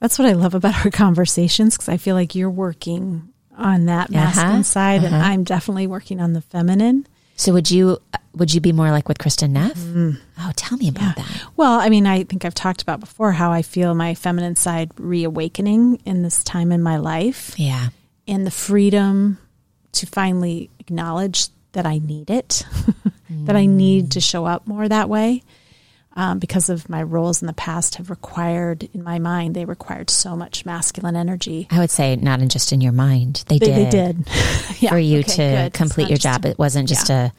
That's 0.00 0.18
what 0.18 0.28
I 0.28 0.32
love 0.32 0.54
about 0.54 0.84
our 0.84 0.90
conversations 0.90 1.74
because 1.76 1.88
I 1.88 1.96
feel 1.98 2.16
like 2.16 2.34
you're 2.34 2.50
working 2.66 3.28
on 3.56 3.86
that 3.86 4.10
masculine 4.10 4.52
Uh-huh, 4.52 4.62
side 4.62 5.04
and 5.04 5.14
I'm 5.14 5.44
definitely 5.44 5.86
working 5.86 6.20
on 6.20 6.32
the 6.32 6.40
feminine. 6.40 7.06
So 7.38 7.52
would 7.52 7.70
you 7.70 7.98
would 8.34 8.52
you 8.52 8.60
be 8.60 8.72
more 8.72 8.90
like 8.90 9.08
with 9.08 9.18
Kristin 9.18 9.50
Neff? 9.50 9.74
Mm. 9.78 10.18
Oh, 10.38 10.52
tell 10.56 10.76
me 10.76 10.88
about 10.88 11.16
that. 11.16 11.42
Well, 11.56 11.80
I 11.80 11.88
mean, 11.88 12.06
I 12.06 12.24
think 12.24 12.44
I've 12.44 12.54
talked 12.54 12.82
about 12.82 13.00
before 13.00 13.32
how 13.32 13.50
I 13.50 13.62
feel 13.62 13.94
my 13.94 14.14
feminine 14.14 14.54
side 14.56 14.90
reawakening 14.98 16.00
in 16.04 16.22
this 16.22 16.44
time 16.44 16.70
in 16.70 16.82
my 16.82 16.98
life 16.98 17.54
Yeah. 17.56 17.88
and 18.26 18.46
the 18.46 18.50
freedom 18.50 19.38
to 19.92 20.06
finally 20.06 20.68
acknowledge 20.78 21.48
that 21.72 21.86
I 21.86 21.98
need 21.98 22.30
it, 22.30 22.64
that 23.30 23.56
I 23.56 23.66
need 23.66 24.12
to 24.12 24.18
mm. 24.18 24.30
show 24.30 24.44
up 24.44 24.66
more 24.66 24.88
that 24.88 25.08
way. 25.08 25.42
Um, 26.18 26.40
because 26.40 26.68
of 26.68 26.88
my 26.88 27.00
roles 27.02 27.42
in 27.42 27.46
the 27.46 27.52
past 27.52 27.94
have 27.94 28.10
required, 28.10 28.88
in 28.92 29.04
my 29.04 29.20
mind, 29.20 29.54
they 29.54 29.64
required 29.64 30.10
so 30.10 30.34
much 30.34 30.66
masculine 30.66 31.14
energy. 31.14 31.68
I 31.70 31.78
would 31.78 31.92
say 31.92 32.16
not 32.16 32.40
in 32.40 32.48
just 32.48 32.72
in 32.72 32.80
your 32.80 32.90
mind. 32.92 33.44
They, 33.46 33.58
They 33.60 33.66
did. 33.66 33.76
they 33.86 33.90
did. 33.90 34.28
yeah, 34.80 34.90
for 34.90 34.98
you 34.98 35.20
okay, 35.20 35.32
to 35.36 35.36
good. 35.36 35.74
Complete 35.74 36.08
your 36.08 36.18
job. 36.18 36.44
It 36.44 36.58
wasn't 36.58 36.88
just 36.88 37.08
a 37.08 37.32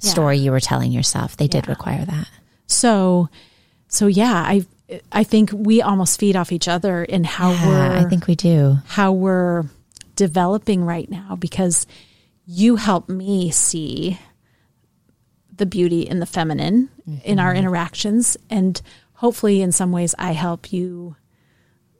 Yeah. 0.00 0.10
story 0.10 0.38
you 0.38 0.52
were 0.52 0.60
telling 0.60 0.90
yourself. 0.90 1.36
They 1.36 1.48
did 1.48 1.66
Yeah. 1.66 1.72
require 1.72 2.04
that. 2.06 2.28
So, 2.66 3.28
so 3.88 4.06
yeah, 4.06 4.32
I 4.36 4.64
I 5.12 5.22
think 5.22 5.50
we 5.52 5.82
almost 5.82 6.18
feed 6.18 6.34
off 6.34 6.50
each 6.50 6.66
other 6.66 7.04
in 7.04 7.24
how 7.24 7.50
Yeah, 7.52 7.68
we're 7.68 7.96
I 7.98 8.04
think 8.08 8.26
we 8.26 8.36
do. 8.36 8.78
how 8.86 9.12
we're 9.12 9.64
developing 10.16 10.82
right 10.82 11.10
now 11.10 11.36
because 11.38 11.86
you 12.46 12.76
help 12.76 13.10
me 13.10 13.50
see 13.50 14.18
the 15.58 15.66
beauty 15.66 16.02
in 16.02 16.20
the 16.20 16.26
feminine 16.26 16.88
in 17.24 17.38
our 17.38 17.50
mm-hmm. 17.50 17.58
interactions. 17.58 18.36
And 18.48 18.80
hopefully 19.12 19.60
in 19.60 19.72
some 19.72 19.92
ways 19.92 20.14
I 20.18 20.32
help 20.32 20.72
you 20.72 21.16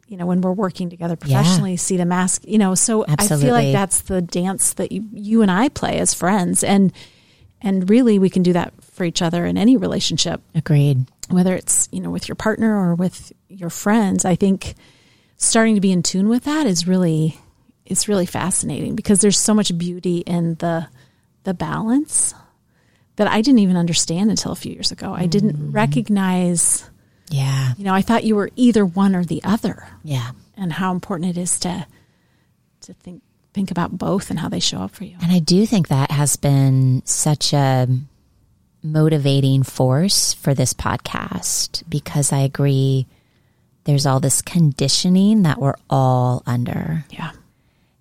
you 0.07 0.17
know 0.17 0.25
when 0.25 0.41
we're 0.41 0.53
working 0.53 0.89
together 0.89 1.17
professionally 1.17 1.77
see 1.77 1.99
the 1.99 2.07
mask 2.07 2.43
you 2.47 2.57
know 2.57 2.75
so 2.75 3.05
I 3.07 3.27
feel 3.27 3.53
like 3.53 3.73
that's 3.73 4.01
the 4.03 4.23
dance 4.23 4.73
that 4.75 4.91
you, 4.91 5.05
you 5.13 5.43
and 5.43 5.51
I 5.51 5.69
play 5.69 5.99
as 5.99 6.15
friends. 6.15 6.65
And 6.65 6.93
and 7.61 7.91
really 7.91 8.19
we 8.19 8.31
can 8.31 8.43
do 8.43 8.53
that 8.55 8.73
for 8.83 9.05
each 9.05 9.21
other 9.21 9.45
in 9.45 9.59
any 9.59 9.77
relationship. 9.77 10.41
Agreed. 10.55 11.07
whether 11.29 11.55
it's 11.55 11.89
you 11.93 12.01
know 12.01 12.11
with 12.11 12.29
your 12.29 12.37
partner 12.37 12.75
or 12.75 12.95
with 12.95 13.33
your 13.49 13.71
friends 13.71 14.25
i 14.25 14.35
think 14.35 14.75
starting 15.37 15.75
to 15.75 15.81
be 15.81 15.93
in 15.93 16.03
tune 16.03 16.29
with 16.29 16.45
that 16.45 16.67
is 16.67 16.87
really 16.87 17.39
it's 17.85 18.09
really 18.09 18.27
fascinating 18.27 18.95
because 18.95 19.21
there's 19.21 19.39
so 19.39 19.55
much 19.55 19.77
beauty 19.77 20.19
in 20.19 20.55
the 20.57 20.87
the 21.45 21.55
balance 21.55 22.35
that 23.19 23.29
i 23.29 23.41
didn't 23.43 23.59
even 23.61 23.77
understand 23.77 24.31
until 24.31 24.51
a 24.53 24.57
few 24.57 24.73
years 24.73 24.91
ago 24.91 25.13
i 25.13 25.27
didn't 25.27 25.57
mm. 25.57 25.75
recognize 25.75 26.89
Yeah. 27.31 27.75
you 27.77 27.85
know 27.85 27.93
i 27.95 28.03
thought 28.03 28.25
you 28.25 28.35
were 28.37 28.51
either 28.57 28.85
one 28.87 29.15
or 29.15 29.25
the 29.25 29.43
other 29.45 29.87
Yeah. 30.03 30.31
and 30.57 30.73
how 30.73 30.93
important 30.93 31.37
it 31.37 31.41
is 31.41 31.59
to 31.61 31.87
to 32.83 32.93
think 32.95 33.23
think 33.55 33.71
about 33.71 33.97
both 33.99 34.31
and 34.31 34.39
how 34.39 34.49
they 34.49 34.61
show 34.61 34.79
up 34.79 34.93
for 34.93 35.05
you 35.05 35.17
And 35.21 35.33
I 35.33 35.41
do 35.41 35.67
think 35.67 35.89
that 35.89 36.11
has 36.13 36.37
been 36.37 37.03
such 37.05 37.53
a 37.53 37.89
motivating 38.83 39.63
force 39.65 40.33
for 40.35 40.55
this 40.55 40.73
podcast 40.75 41.83
because 41.89 42.33
I 42.33 42.41
agree 42.41 43.07
there's 43.85 44.07
all 44.07 44.21
this 44.21 44.43
conditioning 44.43 45.43
that 45.43 45.59
we're 45.61 45.75
all 45.91 46.43
under. 46.47 47.05
yeah 47.11 47.33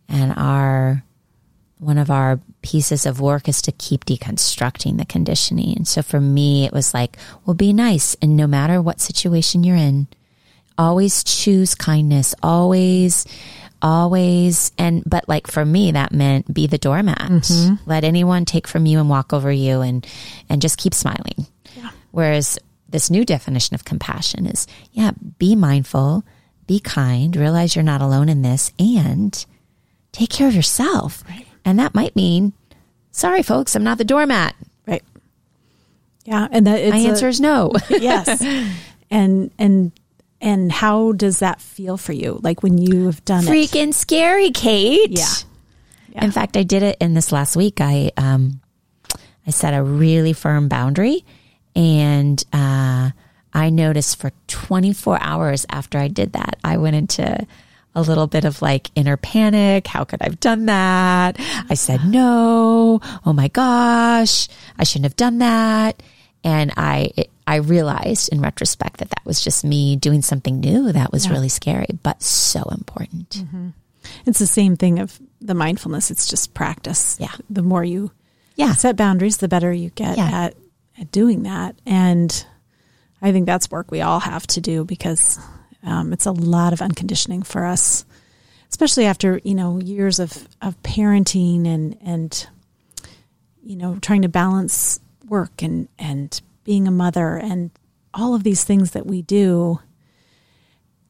And 0.10 0.34
our 0.38 1.04
one 1.80 1.98
of 1.98 2.10
our 2.10 2.40
pieces 2.62 3.06
of 3.06 3.22
work 3.22 3.48
is 3.48 3.62
to 3.62 3.72
keep 3.72 4.06
deconstructing 4.06 4.98
the 4.98 5.06
conditioning. 5.06 5.86
So 5.86 6.02
for 6.02 6.20
me, 6.20 6.66
it 6.66 6.74
was 6.74 6.94
like, 6.94 7.18
well, 7.46 7.54
be 7.54 7.72
nice. 7.72 8.16
And 8.22 8.36
no 8.36 8.48
matter 8.48 8.82
what 8.82 9.00
situation 9.00 9.64
you're 9.64 9.76
in, 9.76 10.08
always 10.78 11.24
choose 11.24 11.76
kindness, 11.76 12.34
always, 12.42 13.26
always. 13.82 14.72
And, 14.78 15.04
but 15.06 15.28
like 15.30 15.48
for 15.48 15.66
me, 15.66 15.92
that 15.92 16.12
meant 16.12 16.52
be 16.54 16.68
the 16.68 16.78
doormat. 16.78 17.18
Mm-hmm. 17.18 17.90
Let 17.90 18.04
anyone 18.04 18.46
take 18.46 18.68
from 18.68 18.86
you 18.86 19.00
and 19.00 19.10
walk 19.10 19.34
over 19.34 19.52
you 19.52 19.82
and, 19.82 20.06
and 20.50 20.62
just 20.62 20.78
keep 20.78 20.94
smiling. 20.94 21.48
Yeah. 21.76 21.92
Whereas 22.12 22.58
this 22.90 23.10
new 23.10 23.26
definition 23.26 23.76
of 23.76 23.86
compassion 23.86 24.46
is, 24.46 24.66
yeah, 24.94 25.12
be 25.38 25.56
mindful, 25.56 26.24
be 26.66 26.80
kind, 26.80 27.36
realize 27.36 27.76
you're 27.76 27.84
not 27.84 28.02
alone 28.02 28.30
in 28.30 28.42
this, 28.42 28.72
and 28.80 29.46
take 30.12 30.30
care 30.30 30.48
of 30.48 30.56
yourself. 30.56 31.24
Right. 31.30 31.47
And 31.68 31.78
that 31.80 31.94
might 31.94 32.16
mean, 32.16 32.54
sorry, 33.12 33.44
folks, 33.44 33.76
I'm 33.76 33.84
not 33.84 33.98
the 33.98 34.06
doormat. 34.06 34.56
right 34.88 35.04
yeah 36.26 36.48
and 36.52 36.66
that 36.68 36.80
it's 36.80 36.92
My 36.92 37.00
a- 37.00 37.08
answer 37.10 37.28
is 37.28 37.40
no. 37.40 37.72
yes 37.90 38.42
and 39.12 39.52
and 39.60 39.92
and 40.42 40.72
how 40.72 41.12
does 41.14 41.40
that 41.40 41.60
feel 41.62 41.98
for 41.98 42.14
you 42.14 42.40
like 42.44 42.64
when 42.64 42.78
you 42.78 43.06
have 43.06 43.24
done 43.26 43.44
it 43.44 43.50
Freaking 43.50 43.94
scary, 43.94 44.52
Kate. 44.52 45.12
Yeah. 45.12 45.26
Yeah. 46.14 46.24
In 46.26 46.32
fact, 46.32 46.58
I 46.58 46.64
did 46.64 46.84
it 46.84 46.98
in 47.00 47.14
this 47.14 47.32
last 47.32 47.56
week. 47.56 47.80
I 47.82 48.12
um, 48.18 48.60
I 49.46 49.52
set 49.52 49.74
a 49.74 49.84
really 49.84 50.34
firm 50.34 50.68
boundary, 50.68 51.24
and 51.76 52.42
uh, 52.54 53.12
I 53.54 53.70
noticed 53.70 54.18
for 54.20 54.32
24 54.48 55.20
hours 55.22 55.66
after 55.70 55.98
I 55.98 56.08
did 56.08 56.34
that, 56.34 56.58
I 56.64 56.78
went 56.78 56.96
into 56.96 57.46
a 57.98 58.02
little 58.02 58.28
bit 58.28 58.46
of 58.46 58.62
like 58.62 58.92
inner 58.96 59.18
panic. 59.18 59.88
How 59.88 60.04
could 60.06 60.22
I 60.22 60.26
have 60.26 60.40
done 60.40 60.68
that? 60.68 61.36
I 61.70 61.74
said 61.74 62.06
no. 62.06 63.02
Oh 63.26 63.34
my 63.34 63.48
gosh, 63.50 64.48
I 64.78 64.84
shouldn't 64.84 65.06
have 65.06 65.16
done 65.16 65.40
that. 65.40 66.02
And 66.44 66.72
I 66.78 67.12
I 67.48 67.56
realized 67.56 68.30
in 68.32 68.40
retrospect 68.42 68.98
that 68.98 69.10
that 69.10 69.26
was 69.26 69.42
just 69.44 69.64
me 69.66 69.96
doing 69.96 70.22
something 70.22 70.60
new 70.60 70.92
that 70.92 71.12
was 71.12 71.26
Yeah. 71.26 71.32
really 71.34 71.50
scary, 71.50 71.88
but 72.04 72.22
so 72.22 72.62
important. 72.72 73.30
Mm-hmm. 73.32 73.70
it's 74.26 74.40
the 74.40 74.48
same 74.48 74.78
thing 74.78 75.00
of 75.00 75.20
the 75.42 75.54
mindfulness 75.54 76.10
it's 76.12 76.28
just 76.28 76.54
practice 76.54 77.18
Yeah. 77.20 77.34
the 77.50 77.62
more 77.62 77.84
you 77.84 78.12
Yeah. 78.56 78.74
set 78.74 78.96
boundaries 78.96 79.38
the 79.38 79.50
better 79.50 79.74
you 79.74 79.90
get 79.90 80.16
Yeah. 80.18 80.46
at 80.46 80.56
at 81.00 81.12
doing 81.12 81.44
that 81.44 81.76
and 81.86 82.46
i 83.22 83.32
think 83.34 83.46
that's 83.46 83.70
work 83.70 83.92
we 83.92 84.00
all 84.02 84.20
have 84.22 84.48
to 84.48 84.62
do 84.62 84.86
because 84.86 85.38
um, 85.84 86.14
it's 86.14 86.26
a 86.26 86.32
lot 86.32 86.74
of 86.74 86.82
unconditioning 86.82 87.44
for 87.44 87.66
us 87.66 88.06
especially 88.70 89.06
after 89.06 89.40
you 89.44 89.56
know 89.56 89.80
years 89.80 90.20
of 90.20 90.48
of 90.62 90.82
parenting 90.84 91.66
and 91.66 91.98
and 92.02 92.48
you 93.64 93.76
know 93.76 93.98
trying 94.02 94.22
to 94.22 94.30
balance 94.30 95.00
work 95.28 95.62
and 95.62 95.88
and 95.98 96.42
being 96.64 96.88
a 96.88 96.92
mother 96.92 97.36
and 97.38 97.72
all 98.14 98.34
of 98.34 98.44
these 98.44 98.64
things 98.64 98.92
that 98.92 99.06
we 99.06 99.22
do. 99.22 99.80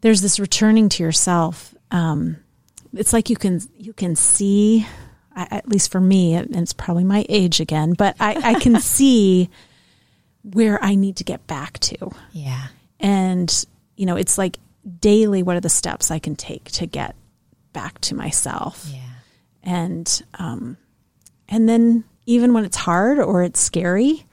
There's 0.02 0.22
this 0.22 0.40
returning 0.40 0.90
to 0.90 1.04
yourself. 1.04 1.74
Um, 1.90 2.38
it's 2.94 3.14
like 3.14 3.30
you 3.30 3.36
can 3.36 3.62
you 3.78 3.94
can 3.94 4.16
see 4.16 4.86
at 5.36 5.68
least 5.70 5.92
for 5.92 6.02
me 6.02 6.34
and 6.34 6.56
it's 6.56 6.74
probably 6.74 7.04
my 7.04 7.24
age 7.30 7.60
again 7.60 7.94
but 7.94 8.16
i, 8.20 8.56
I 8.56 8.60
can 8.60 8.80
see 8.80 9.52
where 10.42 10.84
i 10.84 10.96
need 10.96 11.18
to 11.18 11.24
get 11.24 11.46
back 11.46 11.78
to. 11.80 12.10
Yeah. 12.32 12.68
and 13.00 13.66
you 13.98 14.06
know 14.06 14.16
it's 14.16 14.38
like 14.38 14.58
daily 15.02 15.44
what 15.44 15.58
are 15.58 15.60
the 15.62 15.68
steps 15.70 16.10
i 16.12 16.20
can 16.20 16.36
take 16.36 16.64
to 16.72 16.86
get 16.86 17.16
back 17.74 18.00
to 18.00 18.16
myself 18.16 18.88
Yeah. 18.92 19.00
and 19.64 20.24
um, 20.40 20.78
and 21.50 21.68
then 21.68 22.06
even 22.26 22.54
when 22.54 22.64
it's 22.64 22.78
hard 22.78 23.20
or 23.20 23.44
it's 23.44 23.60
scary 23.60 24.26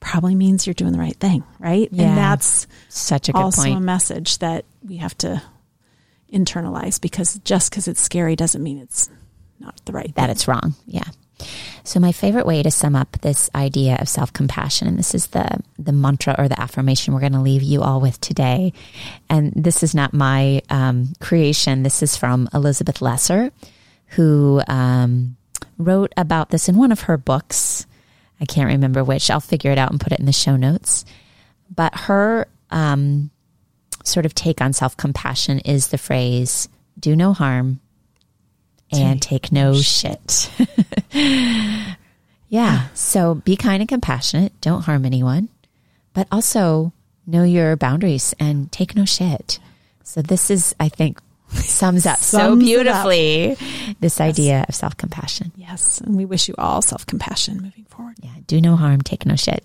probably 0.00 0.34
means 0.34 0.66
you're 0.66 0.74
doing 0.74 0.92
the 0.92 0.98
right 0.98 1.16
thing 1.16 1.42
right 1.58 1.88
Yeah. 1.90 2.08
and 2.08 2.18
that's 2.18 2.66
Such 2.90 3.28
a 3.30 3.32
good 3.32 3.40
also 3.40 3.62
a 3.72 3.80
message 3.80 4.38
that 4.38 4.66
we 4.82 4.96
have 4.98 5.16
to 5.18 5.40
internalize 6.32 7.00
because 7.00 7.38
just 7.44 7.70
because 7.70 7.88
it's 7.88 8.00
scary 8.00 8.36
doesn't 8.36 8.62
mean 8.62 8.78
it's 8.78 9.08
not 9.60 9.80
the 9.86 9.92
right 9.92 10.12
that 10.16 10.22
thing. 10.22 10.30
it's 10.30 10.48
wrong. 10.48 10.74
Yeah. 10.86 11.04
So 11.82 12.00
my 12.00 12.12
favorite 12.12 12.46
way 12.46 12.62
to 12.62 12.70
sum 12.70 12.96
up 12.96 13.18
this 13.20 13.50
idea 13.54 13.98
of 14.00 14.08
self-compassion 14.08 14.88
and 14.88 14.98
this 14.98 15.14
is 15.14 15.28
the 15.28 15.60
the 15.78 15.92
mantra 15.92 16.34
or 16.38 16.48
the 16.48 16.60
affirmation 16.60 17.12
we're 17.12 17.20
going 17.20 17.32
to 17.32 17.40
leave 17.40 17.62
you 17.62 17.82
all 17.82 18.00
with 18.00 18.20
today. 18.20 18.72
And 19.28 19.52
this 19.54 19.82
is 19.82 19.94
not 19.94 20.14
my 20.14 20.62
um, 20.70 21.12
creation. 21.20 21.82
This 21.82 22.02
is 22.02 22.16
from 22.16 22.48
Elizabeth 22.54 23.02
Lesser 23.02 23.50
who 24.08 24.62
um, 24.68 25.36
wrote 25.78 26.12
about 26.16 26.50
this 26.50 26.68
in 26.68 26.76
one 26.76 26.92
of 26.92 27.00
her 27.00 27.16
books. 27.16 27.86
I 28.40 28.44
can't 28.44 28.68
remember 28.68 29.02
which. 29.02 29.30
I'll 29.30 29.40
figure 29.40 29.72
it 29.72 29.78
out 29.78 29.90
and 29.90 30.00
put 30.00 30.12
it 30.12 30.20
in 30.20 30.26
the 30.26 30.32
show 30.32 30.56
notes. 30.56 31.04
But 31.74 31.94
her 32.00 32.46
um, 32.70 33.30
sort 34.04 34.26
of 34.26 34.34
take 34.34 34.60
on 34.60 34.72
self-compassion 34.72 35.60
is 35.60 35.88
the 35.88 35.98
phrase 35.98 36.68
do 36.98 37.16
no 37.16 37.32
harm 37.32 37.80
and 38.92 39.20
take 39.20 39.50
no 39.52 39.74
shit. 39.74 40.50
yeah. 41.12 41.94
Ah. 42.56 42.90
So 42.94 43.34
be 43.36 43.56
kind 43.56 43.80
and 43.82 43.88
compassionate. 43.88 44.58
Don't 44.60 44.82
harm 44.82 45.04
anyone, 45.04 45.48
but 46.12 46.28
also 46.30 46.92
know 47.26 47.42
your 47.44 47.76
boundaries 47.76 48.34
and 48.38 48.70
take 48.70 48.94
no 48.94 49.04
shit. 49.04 49.58
So 50.02 50.22
this 50.22 50.50
is, 50.50 50.74
I 50.78 50.88
think, 50.88 51.18
sums 51.48 52.04
up 52.06 52.18
so 52.18 52.38
Sums 52.38 52.62
it 52.62 52.66
beautifully 52.66 53.56
this 54.00 54.20
idea 54.20 54.64
of 54.68 54.74
self 54.74 54.96
compassion. 54.96 55.52
yes 55.56 56.00
and 56.00 56.16
we 56.16 56.24
wish 56.24 56.48
you 56.48 56.54
all 56.58 56.82
self-compassion 56.82 57.62
moving 57.62 57.84
forward 57.84 58.16
Yeah. 58.20 58.30
Do 58.46 58.60
no 58.60 58.74
harm. 58.76 59.02
Take 59.02 59.24
no 59.24 59.36
shit. 59.36 59.62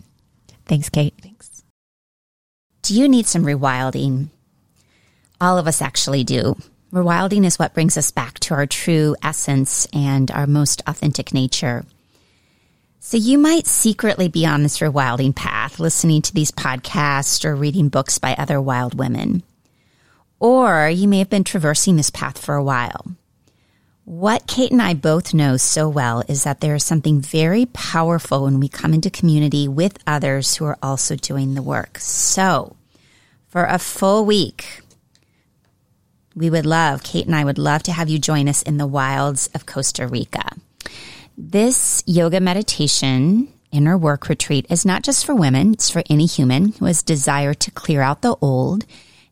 Thanks, 0.65 0.89
Kate. 0.89 1.13
thanks 1.21 1.63
Do 2.83 2.93
you 2.93 3.07
need 3.07 3.25
some 3.25 3.43
rewilding? 3.43 4.29
All 5.41 5.57
of 5.57 5.67
us 5.67 5.81
actually 5.81 6.23
do. 6.23 6.55
Rewilding 6.91 7.45
is 7.45 7.59
what 7.59 7.75
brings 7.75 7.97
us 7.97 8.09
back 8.09 8.39
to 8.39 8.55
our 8.55 8.65
true 8.65 9.15
essence 9.21 9.87
and 9.93 10.31
our 10.31 10.47
most 10.47 10.81
authentic 10.87 11.35
nature. 11.35 11.85
So 12.99 13.15
you 13.15 13.37
might 13.37 13.67
secretly 13.67 14.27
be 14.27 14.43
on 14.45 14.63
this 14.63 14.79
rewilding 14.79 15.35
path, 15.35 15.79
listening 15.79 16.23
to 16.23 16.33
these 16.33 16.51
podcasts 16.51 17.45
or 17.45 17.55
reading 17.55 17.89
books 17.89 18.17
by 18.17 18.33
other 18.33 18.59
wild 18.59 18.97
women. 18.97 19.43
Or 20.39 20.89
you 20.89 21.07
may 21.07 21.19
have 21.19 21.29
been 21.29 21.43
traversing 21.43 21.95
this 21.95 22.09
path 22.09 22.43
for 22.43 22.55
a 22.55 22.63
while. 22.63 23.05
What 24.05 24.47
Kate 24.47 24.71
and 24.71 24.81
I 24.81 24.95
both 24.95 25.35
know 25.35 25.57
so 25.57 25.87
well 25.87 26.23
is 26.27 26.43
that 26.43 26.59
there 26.59 26.73
is 26.73 26.83
something 26.83 27.21
very 27.21 27.67
powerful 27.67 28.45
when 28.45 28.59
we 28.59 28.67
come 28.67 28.95
into 28.95 29.11
community 29.11 29.67
with 29.67 29.99
others 30.07 30.55
who 30.55 30.65
are 30.65 30.77
also 30.81 31.15
doing 31.15 31.53
the 31.53 31.61
work. 31.61 31.99
So, 31.99 32.75
for 33.47 33.65
a 33.65 33.77
full 33.77 34.25
week, 34.25 34.81
we 36.39 36.49
would 36.49 36.65
love, 36.65 37.03
Kate 37.03 37.25
and 37.25 37.35
I 37.35 37.43
would 37.43 37.57
love 37.57 37.83
to 37.83 37.91
have 37.91 38.07
you 38.07 38.17
join 38.17 38.47
us 38.47 38.61
in 38.61 38.77
the 38.77 38.87
wilds 38.87 39.49
of 39.53 39.65
Costa 39.65 40.07
Rica. 40.07 40.55
This 41.37 42.01
yoga 42.07 42.39
meditation 42.39 43.49
inner 43.71 43.97
work 43.97 44.29
retreat 44.29 44.65
is 44.69 44.85
not 44.85 45.03
just 45.03 45.25
for 45.25 45.35
women, 45.35 45.73
it's 45.73 45.89
for 45.89 46.01
any 46.09 46.25
human 46.25 46.71
who 46.71 46.85
has 46.85 47.03
desire 47.03 47.53
to 47.53 47.71
clear 47.71 48.01
out 48.01 48.21
the 48.21 48.37
old 48.41 48.85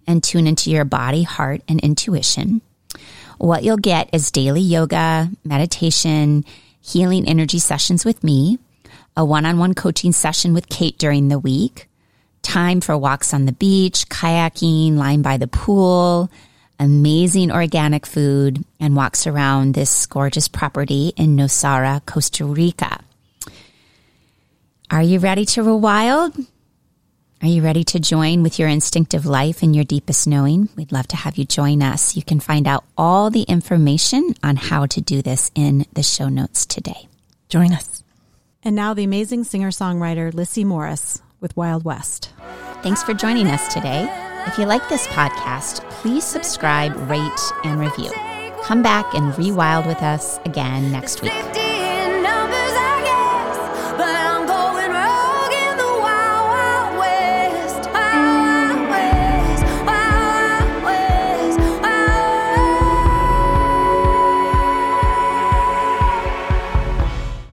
and 0.05 0.22
tune 0.22 0.47
into 0.47 0.70
your 0.70 0.84
body, 0.84 1.24
heart, 1.24 1.62
and 1.70 1.80
intuition. 1.80 2.62
What 3.38 3.64
you'll 3.64 3.78
get 3.78 4.10
is 4.12 4.30
daily 4.30 4.62
yoga, 4.62 5.32
meditation, 5.45 6.43
healing 6.82 7.26
energy 7.26 7.60
sessions 7.60 8.03
with 8.03 8.22
me, 8.22 8.60
a 9.16 9.24
one 9.24 9.45
on 9.45 9.58
one 9.60 9.76
coaching 9.76 10.12
session 10.12 10.53
with 10.53 10.68
Kate 10.68 10.97
during 10.97 11.30
the 11.30 11.39
week, 11.39 11.88
time 12.41 12.82
for 12.82 12.97
walks 12.97 13.34
on 13.34 13.45
the 13.45 13.53
beach, 13.53 14.10
kayaking, 14.10 14.95
lying 14.97 15.22
by 15.22 15.38
the 15.38 15.47
pool, 15.47 16.30
amazing 16.80 17.51
organic 17.51 18.05
food, 18.05 18.63
and 18.80 18.95
walks 18.95 19.28
around 19.28 19.73
this 19.73 20.05
gorgeous 20.05 20.47
property 20.47 21.13
in 21.15 21.36
Nosara, 21.36 22.05
Costa 22.05 22.45
Rica. 22.45 22.99
Are 24.89 25.01
you 25.01 25.19
ready 25.19 25.45
to 25.45 25.63
roll 25.63 25.80
wild? 25.80 26.38
Are 27.41 27.47
you 27.47 27.61
ready 27.61 27.84
to 27.84 27.99
join 27.99 28.41
with 28.41 28.57
your 28.57 28.67
instinctive 28.67 29.25
life 29.25 29.61
and 29.61 29.75
your 29.75 29.86
deepest 29.86 30.28
knowing? 30.28 30.69
We'd 30.75 30.91
love 30.91 31.07
to 31.09 31.15
have 31.15 31.38
you 31.38 31.45
join 31.45 31.84
us. 31.84 32.15
You 32.15 32.23
can 32.23 32.39
find 32.39 32.67
out 32.67 32.84
all 32.97 33.30
the 33.30 33.43
information 33.43 34.34
on 34.41 34.55
how 34.55 34.88
to 34.88 35.01
do 35.01 35.21
this 35.21 35.51
in 35.53 35.86
the 35.93 36.03
show 36.03 36.30
notes 36.30 36.65
today. 36.65 37.07
join 37.49 37.73
us 37.73 38.03
and 38.63 38.75
now 38.75 38.93
the 38.93 39.03
amazing 39.03 39.43
singer-songwriter 39.43 40.34
lissy 40.34 40.63
morris 40.63 41.21
with 41.39 41.55
wild 41.55 41.86
west 41.86 42.32
Thanks 42.84 43.01
for 43.03 43.13
joining 43.13 43.47
us 43.47 43.73
today. 43.73 44.26
If 44.47 44.57
you 44.57 44.65
like 44.65 44.87
this 44.87 45.05
podcast, 45.07 45.87
please 45.89 46.23
subscribe, 46.23 46.95
rate, 47.09 47.21
and 47.65 47.79
review. 47.79 48.11
Come 48.63 48.81
back 48.81 49.13
and 49.13 49.33
rewild 49.33 49.85
with 49.85 50.01
us 50.01 50.39
again 50.45 50.89
next 50.89 51.21
week. 51.21 51.76